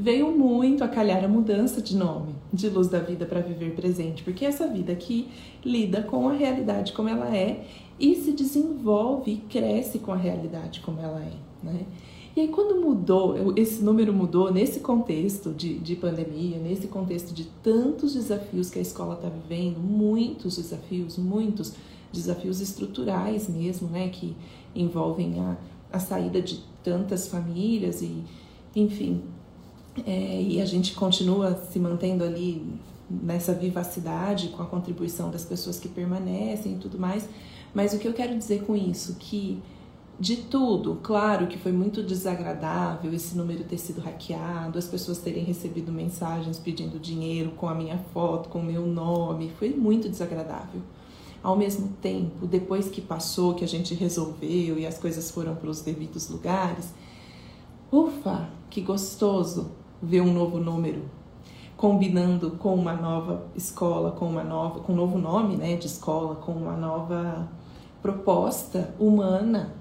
Veio 0.00 0.32
muito 0.32 0.82
a 0.82 0.88
calhar 0.88 1.22
a 1.22 1.28
mudança 1.28 1.82
de 1.82 1.94
nome 1.94 2.34
de 2.50 2.70
Luz 2.70 2.88
da 2.88 3.00
Vida 3.00 3.26
para 3.26 3.42
Viver 3.42 3.74
Presente, 3.74 4.22
porque 4.22 4.46
essa 4.46 4.66
vida 4.66 4.94
aqui 4.94 5.28
lida 5.62 6.00
com 6.00 6.26
a 6.26 6.32
realidade 6.32 6.94
como 6.94 7.10
ela 7.10 7.36
é 7.36 7.66
e 7.98 8.14
se 8.14 8.32
desenvolve 8.32 9.30
e 9.30 9.36
cresce 9.36 9.98
com 9.98 10.10
a 10.10 10.16
realidade 10.16 10.80
como 10.80 10.98
ela 11.00 11.20
é, 11.20 11.34
né? 11.62 11.84
E 12.34 12.40
aí, 12.40 12.48
quando 12.48 12.80
mudou, 12.80 13.52
esse 13.58 13.82
número 13.82 14.10
mudou 14.10 14.50
nesse 14.50 14.80
contexto 14.80 15.50
de, 15.50 15.78
de 15.78 15.96
pandemia, 15.96 16.56
nesse 16.56 16.86
contexto 16.86 17.34
de 17.34 17.44
tantos 17.62 18.14
desafios 18.14 18.70
que 18.70 18.78
a 18.78 18.82
escola 18.82 19.16
está 19.16 19.28
vivendo, 19.28 19.80
muitos 19.80 20.56
desafios, 20.56 21.18
muitos 21.18 21.74
desafios 22.10 22.62
estruturais 22.62 23.50
mesmo, 23.50 23.86
né, 23.88 24.08
que 24.08 24.34
envolvem 24.74 25.38
a, 25.40 25.58
a 25.92 25.98
saída 25.98 26.40
de 26.40 26.60
tantas 26.82 27.28
famílias 27.28 28.00
e, 28.00 28.22
enfim, 28.74 29.22
é, 30.06 30.42
e 30.42 30.60
a 30.60 30.64
gente 30.64 30.94
continua 30.94 31.60
se 31.70 31.78
mantendo 31.78 32.24
ali 32.24 32.64
nessa 33.10 33.52
vivacidade 33.52 34.48
com 34.48 34.62
a 34.62 34.66
contribuição 34.66 35.30
das 35.30 35.44
pessoas 35.44 35.78
que 35.78 35.88
permanecem 35.88 36.74
e 36.74 36.76
tudo 36.76 36.98
mais. 36.98 37.28
Mas 37.74 37.92
o 37.92 37.98
que 37.98 38.06
eu 38.06 38.12
quero 38.12 38.36
dizer 38.36 38.64
com 38.64 38.76
isso? 38.76 39.16
Que 39.18 39.60
de 40.18 40.36
tudo, 40.36 41.00
claro 41.02 41.46
que 41.46 41.58
foi 41.58 41.72
muito 41.72 42.02
desagradável 42.02 43.12
esse 43.12 43.34
número 43.36 43.64
ter 43.64 43.78
sido 43.78 44.02
hackeado, 44.02 44.78
as 44.78 44.86
pessoas 44.86 45.16
terem 45.16 45.42
recebido 45.42 45.90
mensagens 45.90 46.58
pedindo 46.58 46.98
dinheiro 46.98 47.52
com 47.52 47.66
a 47.66 47.74
minha 47.74 47.98
foto, 48.12 48.50
com 48.50 48.58
o 48.58 48.62
meu 48.62 48.86
nome, 48.86 49.50
foi 49.58 49.70
muito 49.70 50.10
desagradável. 50.10 50.82
Ao 51.42 51.56
mesmo 51.56 51.88
tempo, 52.02 52.46
depois 52.46 52.90
que 52.90 53.00
passou, 53.00 53.54
que 53.54 53.64
a 53.64 53.68
gente 53.68 53.94
resolveu 53.94 54.78
e 54.78 54.86
as 54.86 54.98
coisas 54.98 55.30
foram 55.30 55.54
para 55.54 55.70
os 55.70 55.80
devidos 55.80 56.28
lugares, 56.28 56.92
ufa, 57.90 58.50
que 58.68 58.82
gostoso 58.82 59.70
ver 60.02 60.20
um 60.20 60.32
novo 60.32 60.58
número 60.58 61.02
combinando 61.80 62.50
com 62.52 62.74
uma 62.74 62.92
nova 62.92 63.46
escola, 63.56 64.10
com 64.10 64.26
uma 64.26 64.44
nova, 64.44 64.80
com 64.80 64.92
um 64.92 64.96
novo 64.96 65.16
nome, 65.16 65.56
né, 65.56 65.76
de 65.76 65.86
escola, 65.86 66.34
com 66.34 66.52
uma 66.52 66.76
nova 66.76 67.48
proposta 68.02 68.94
humana. 69.00 69.74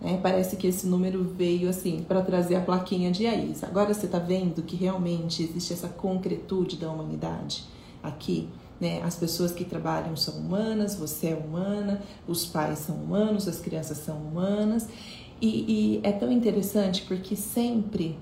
Né? 0.00 0.20
Parece 0.22 0.54
que 0.54 0.68
esse 0.68 0.86
número 0.86 1.24
veio 1.24 1.68
assim 1.68 2.04
para 2.06 2.22
trazer 2.22 2.54
a 2.54 2.60
plaquinha 2.60 3.10
de 3.10 3.26
Aís. 3.26 3.64
Agora 3.64 3.92
você 3.92 4.06
está 4.06 4.20
vendo 4.20 4.62
que 4.62 4.76
realmente 4.76 5.42
existe 5.42 5.72
essa 5.72 5.88
concretude 5.88 6.76
da 6.76 6.88
humanidade 6.88 7.64
aqui. 8.00 8.48
Né? 8.80 9.02
As 9.02 9.16
pessoas 9.16 9.50
que 9.50 9.64
trabalham 9.64 10.16
são 10.16 10.34
humanas, 10.34 10.94
você 10.94 11.30
é 11.30 11.34
humana, 11.34 12.00
os 12.28 12.46
pais 12.46 12.78
são 12.78 12.94
humanos, 12.94 13.48
as 13.48 13.58
crianças 13.58 13.98
são 13.98 14.18
humanas. 14.18 14.86
E, 15.40 15.48
e 15.96 16.00
é 16.04 16.12
tão 16.12 16.30
interessante 16.30 17.02
porque 17.02 17.34
sempre 17.34 18.16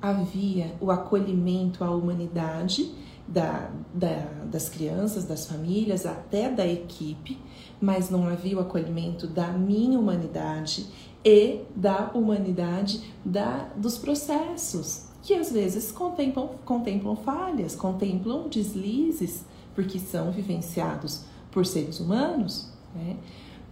havia 0.00 0.74
o 0.80 0.90
acolhimento 0.90 1.82
à 1.82 1.90
humanidade 1.90 2.92
da, 3.26 3.70
da, 3.92 4.28
das 4.44 4.68
crianças, 4.68 5.24
das 5.24 5.46
famílias, 5.46 6.06
até 6.06 6.50
da 6.50 6.66
equipe, 6.66 7.38
mas 7.80 8.08
não 8.08 8.28
havia 8.28 8.56
o 8.56 8.60
acolhimento 8.60 9.26
da 9.26 9.48
minha 9.48 9.98
humanidade 9.98 10.86
e 11.24 11.62
da 11.74 12.10
humanidade 12.14 13.12
da, 13.24 13.68
dos 13.76 13.98
processos, 13.98 15.06
que 15.22 15.34
às 15.34 15.50
vezes 15.50 15.90
contemplam, 15.90 16.50
contemplam 16.64 17.16
falhas, 17.16 17.74
contemplam 17.74 18.48
deslizes, 18.48 19.44
porque 19.74 19.98
são 19.98 20.30
vivenciados 20.30 21.24
por 21.50 21.66
seres 21.66 21.98
humanos, 21.98 22.70
né? 22.94 23.16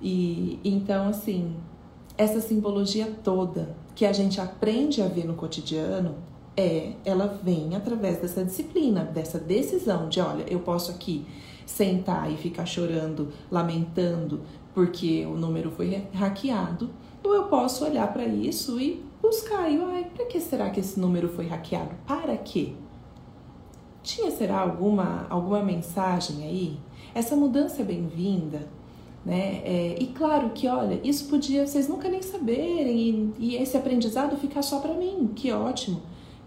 E 0.02 0.58
então, 0.64 1.08
assim, 1.08 1.56
essa 2.18 2.40
simbologia 2.40 3.06
toda 3.22 3.74
que 3.94 4.04
a 4.04 4.12
gente 4.12 4.40
aprende 4.40 5.00
a 5.02 5.06
ver 5.06 5.24
no 5.24 5.34
cotidiano, 5.34 6.16
é, 6.56 6.92
ela 7.04 7.26
vem 7.42 7.74
através 7.74 8.18
dessa 8.18 8.44
disciplina, 8.44 9.04
dessa 9.04 9.38
decisão 9.38 10.08
de, 10.08 10.20
olha, 10.20 10.44
eu 10.48 10.60
posso 10.60 10.90
aqui 10.90 11.26
sentar 11.66 12.30
e 12.30 12.36
ficar 12.36 12.66
chorando, 12.66 13.32
lamentando 13.50 14.42
porque 14.74 15.24
o 15.24 15.36
número 15.36 15.70
foi 15.70 16.06
hackeado, 16.12 16.90
ou 17.22 17.32
eu 17.32 17.44
posso 17.44 17.84
olhar 17.84 18.12
para 18.12 18.24
isso 18.24 18.80
e 18.80 19.04
buscar, 19.22 19.70
e, 19.70 19.80
ai, 19.80 20.10
para 20.14 20.26
que 20.26 20.40
será 20.40 20.68
que 20.68 20.80
esse 20.80 20.98
número 20.98 21.28
foi 21.28 21.46
hackeado? 21.46 21.94
Para 22.06 22.36
quê? 22.36 22.72
Tinha, 24.02 24.30
será, 24.30 24.60
alguma, 24.60 25.26
alguma 25.30 25.62
mensagem 25.62 26.44
aí? 26.44 26.78
Essa 27.14 27.36
mudança 27.36 27.82
é 27.82 27.84
bem-vinda? 27.84 28.68
Né? 29.24 29.62
É, 29.64 29.96
e 29.98 30.08
claro 30.08 30.50
que, 30.50 30.68
olha, 30.68 31.00
isso 31.02 31.28
podia 31.28 31.66
vocês 31.66 31.88
nunca 31.88 32.08
nem 32.08 32.20
saberem 32.20 33.32
e, 33.38 33.54
e 33.54 33.56
esse 33.56 33.76
aprendizado 33.76 34.36
ficar 34.36 34.62
só 34.62 34.80
para 34.80 34.92
mim, 34.92 35.30
que 35.34 35.50
ótimo, 35.50 36.02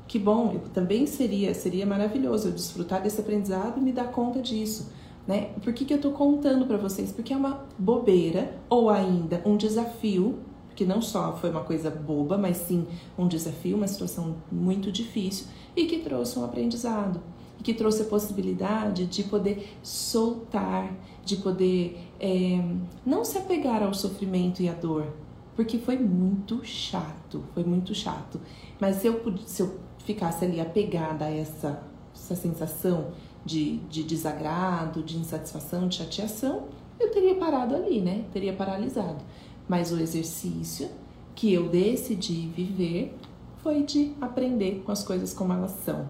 que 0.08 0.20
bom, 0.20 0.52
eu, 0.54 0.60
também 0.70 1.08
seria 1.08 1.54
seria 1.54 1.86
maravilhoso 1.86 2.50
eu 2.50 2.52
desfrutar 2.52 3.02
desse 3.02 3.20
aprendizado 3.20 3.80
e 3.80 3.82
me 3.82 3.92
dar 3.92 4.12
conta 4.12 4.42
disso. 4.42 4.92
Né? 5.28 5.50
Por 5.62 5.74
que, 5.74 5.84
que 5.84 5.94
eu 5.94 5.98
estou 5.98 6.14
contando 6.14 6.66
para 6.66 6.78
vocês? 6.78 7.12
Porque 7.12 7.34
é 7.34 7.36
uma 7.36 7.66
bobeira 7.78 8.54
ou 8.70 8.90
ainda 8.90 9.42
um 9.44 9.58
desafio, 9.58 10.40
que 10.76 10.86
não 10.86 11.02
só 11.02 11.36
foi 11.36 11.50
uma 11.50 11.64
coisa 11.64 11.90
boba, 11.90 12.38
mas 12.38 12.58
sim 12.58 12.86
um 13.18 13.28
desafio, 13.28 13.76
uma 13.76 13.88
situação 13.88 14.36
muito 14.52 14.92
difícil 14.92 15.48
e 15.76 15.86
que 15.86 15.98
trouxe 15.98 16.38
um 16.40 16.46
aprendizado 16.46 17.20
e 17.60 17.64
que 17.64 17.74
trouxe 17.74 18.04
a 18.04 18.06
possibilidade 18.06 19.06
de 19.08 19.24
poder 19.24 19.68
soltar, 19.82 20.94
de 21.26 21.38
poder 21.38 21.98
é, 22.20 22.64
não 23.06 23.24
se 23.24 23.38
apegar 23.38 23.84
ao 23.84 23.94
sofrimento 23.94 24.62
e 24.62 24.70
à 24.70 24.74
dor, 24.74 25.08
porque 25.56 25.78
foi 25.78 25.98
muito 25.98 26.64
chato, 26.64 27.44
foi 27.54 27.64
muito 27.64 27.94
chato. 27.96 28.40
Mas 28.80 28.98
se 28.98 29.08
eu, 29.08 29.22
se 29.46 29.62
eu 29.62 29.80
ficasse 30.00 30.46
ali 30.46 30.62
apegada 30.62 31.26
a 31.26 31.32
essa, 31.32 31.84
essa 32.14 32.36
sensação 32.36 33.12
de, 33.46 33.78
de 33.90 34.04
desagrado, 34.04 35.04
de 35.04 35.18
insatisfação, 35.18 35.88
de 35.88 35.96
chateação, 35.96 36.66
eu 37.00 37.12
teria 37.12 37.36
parado 37.36 37.76
ali, 37.76 38.02
né? 38.02 38.26
Teria 38.32 38.54
paralisado. 38.54 39.24
Mas 39.68 39.92
o 39.92 40.00
exercício 40.00 40.90
que 41.36 41.54
eu 41.54 41.70
decidi 41.70 42.48
viver 42.48 43.16
foi 43.58 43.84
de 43.84 44.14
aprender 44.20 44.82
com 44.86 44.92
as 44.92 45.04
coisas 45.04 45.34
como 45.34 45.54
elas 45.54 45.72
são. 45.84 46.08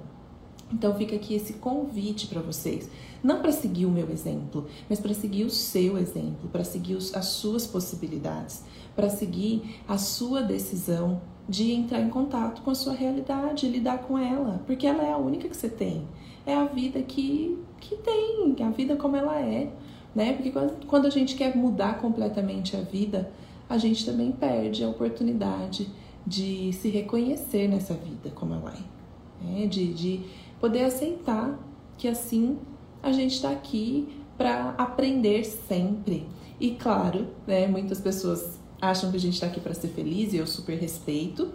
Então 0.71 0.93
fica 0.95 1.15
aqui 1.15 1.33
esse 1.33 1.53
convite 1.53 2.27
para 2.27 2.41
vocês, 2.41 2.89
não 3.23 3.41
para 3.41 3.51
seguir 3.51 3.85
o 3.85 3.91
meu 3.91 4.09
exemplo, 4.09 4.67
mas 4.89 4.99
para 4.99 5.13
seguir 5.13 5.45
o 5.45 5.49
seu 5.49 5.97
exemplo, 5.97 6.49
para 6.51 6.63
seguir 6.63 6.97
as 7.13 7.25
suas 7.25 7.65
possibilidades, 7.65 8.63
para 8.95 9.09
seguir 9.09 9.79
a 9.87 9.97
sua 9.97 10.41
decisão 10.41 11.21
de 11.47 11.71
entrar 11.71 12.01
em 12.01 12.09
contato 12.09 12.61
com 12.61 12.71
a 12.71 12.75
sua 12.75 12.93
realidade, 12.93 13.67
lidar 13.69 13.99
com 13.99 14.17
ela, 14.17 14.61
porque 14.65 14.85
ela 14.85 15.03
é 15.03 15.13
a 15.13 15.17
única 15.17 15.47
que 15.47 15.55
você 15.55 15.69
tem. 15.69 16.05
É 16.45 16.53
a 16.53 16.65
vida 16.65 17.01
que, 17.01 17.57
que 17.79 17.95
tem, 17.95 18.55
a 18.65 18.69
vida 18.69 18.97
como 18.97 19.15
ela 19.15 19.39
é, 19.39 19.71
né? 20.13 20.33
Porque 20.33 20.51
quando, 20.51 20.85
quando 20.85 21.05
a 21.05 21.09
gente 21.09 21.35
quer 21.35 21.55
mudar 21.55 21.99
completamente 21.99 22.75
a 22.75 22.81
vida, 22.81 23.31
a 23.69 23.77
gente 23.77 24.05
também 24.05 24.31
perde 24.31 24.83
a 24.83 24.89
oportunidade 24.89 25.89
de 26.25 26.73
se 26.73 26.89
reconhecer 26.89 27.69
nessa 27.69 27.93
vida 27.93 28.29
como 28.35 28.53
ela 28.53 28.73
é, 28.73 29.45
né? 29.45 29.67
de, 29.67 29.93
de 29.93 30.21
poder 30.59 30.85
aceitar 30.85 31.57
que 31.97 32.07
assim 32.07 32.57
a 33.01 33.11
gente 33.11 33.35
está 33.35 33.51
aqui 33.51 34.07
para 34.37 34.71
aprender 34.77 35.43
sempre. 35.43 36.27
E 36.59 36.71
claro, 36.71 37.27
né, 37.45 37.67
muitas 37.67 37.99
pessoas 37.99 38.59
acham 38.81 39.09
que 39.09 39.17
a 39.17 39.19
gente 39.19 39.33
está 39.33 39.47
aqui 39.47 39.59
para 39.59 39.73
ser 39.73 39.89
feliz 39.89 40.33
e 40.33 40.37
eu 40.37 40.47
super 40.47 40.77
respeito, 40.77 41.51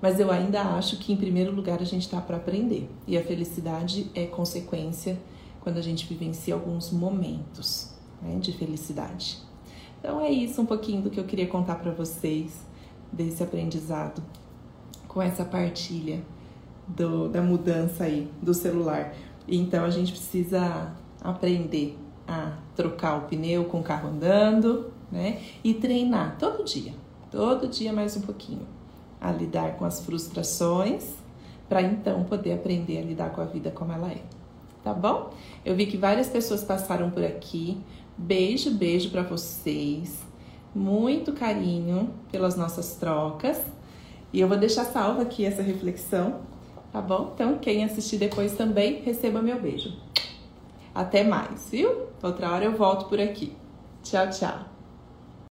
mas 0.00 0.20
eu 0.20 0.30
ainda 0.30 0.60
acho 0.62 0.98
que 0.98 1.12
em 1.12 1.16
primeiro 1.16 1.52
lugar 1.52 1.80
a 1.80 1.84
gente 1.84 2.02
está 2.02 2.20
para 2.20 2.36
aprender 2.36 2.88
e 3.06 3.16
a 3.16 3.24
felicidade 3.24 4.10
é 4.14 4.26
consequência 4.26 5.18
quando 5.60 5.78
a 5.78 5.82
gente 5.82 6.06
vivencia 6.06 6.54
alguns 6.54 6.90
momentos 6.90 7.92
né, 8.22 8.38
de 8.38 8.52
felicidade. 8.52 9.38
Então 9.98 10.20
é 10.20 10.30
isso 10.30 10.60
um 10.60 10.66
pouquinho 10.66 11.02
do 11.02 11.10
que 11.10 11.18
eu 11.18 11.24
queria 11.24 11.46
contar 11.46 11.76
para 11.76 11.90
vocês 11.90 12.60
desse 13.12 13.42
aprendizado 13.42 14.22
com 15.08 15.22
essa 15.22 15.44
partilha 15.44 16.22
do, 16.86 17.28
da 17.28 17.42
mudança 17.42 18.04
aí 18.04 18.30
do 18.40 18.54
celular. 18.54 19.14
Então 19.48 19.84
a 19.84 19.90
gente 19.90 20.12
precisa 20.12 20.92
aprender 21.20 21.98
a 22.26 22.52
trocar 22.74 23.18
o 23.18 23.20
pneu 23.22 23.64
com 23.64 23.80
o 23.80 23.82
carro 23.82 24.08
andando, 24.08 24.92
né? 25.10 25.40
E 25.62 25.74
treinar 25.74 26.36
todo 26.38 26.64
dia, 26.64 26.92
todo 27.30 27.68
dia 27.68 27.92
mais 27.92 28.16
um 28.16 28.20
pouquinho, 28.20 28.66
a 29.20 29.30
lidar 29.30 29.76
com 29.76 29.84
as 29.84 30.00
frustrações, 30.00 31.14
para 31.68 31.82
então 31.82 32.24
poder 32.24 32.52
aprender 32.52 32.98
a 32.98 33.02
lidar 33.02 33.30
com 33.30 33.40
a 33.40 33.44
vida 33.44 33.70
como 33.70 33.92
ela 33.92 34.10
é. 34.10 34.22
Tá 34.82 34.92
bom? 34.92 35.30
Eu 35.64 35.74
vi 35.74 35.86
que 35.86 35.96
várias 35.96 36.28
pessoas 36.28 36.62
passaram 36.62 37.10
por 37.10 37.24
aqui. 37.24 37.80
Beijo, 38.16 38.70
beijo 38.70 39.10
para 39.10 39.22
vocês. 39.22 40.22
Muito 40.72 41.32
carinho 41.32 42.10
pelas 42.30 42.56
nossas 42.56 42.94
trocas. 42.94 43.60
E 44.32 44.40
eu 44.40 44.46
vou 44.46 44.56
deixar 44.56 44.84
salva 44.84 45.22
aqui 45.22 45.44
essa 45.44 45.60
reflexão 45.60 46.40
tá 46.96 47.02
bom? 47.02 47.32
Então, 47.34 47.58
quem 47.58 47.84
assistir 47.84 48.16
depois 48.16 48.54
também, 48.54 49.02
receba 49.02 49.42
meu 49.42 49.60
beijo. 49.60 49.92
Até 50.94 51.22
mais, 51.22 51.68
viu? 51.70 52.06
Outra 52.22 52.50
hora 52.50 52.64
eu 52.64 52.72
volto 52.72 53.06
por 53.06 53.20
aqui. 53.20 53.52
Tchau, 54.02 54.30
tchau. 54.30 54.75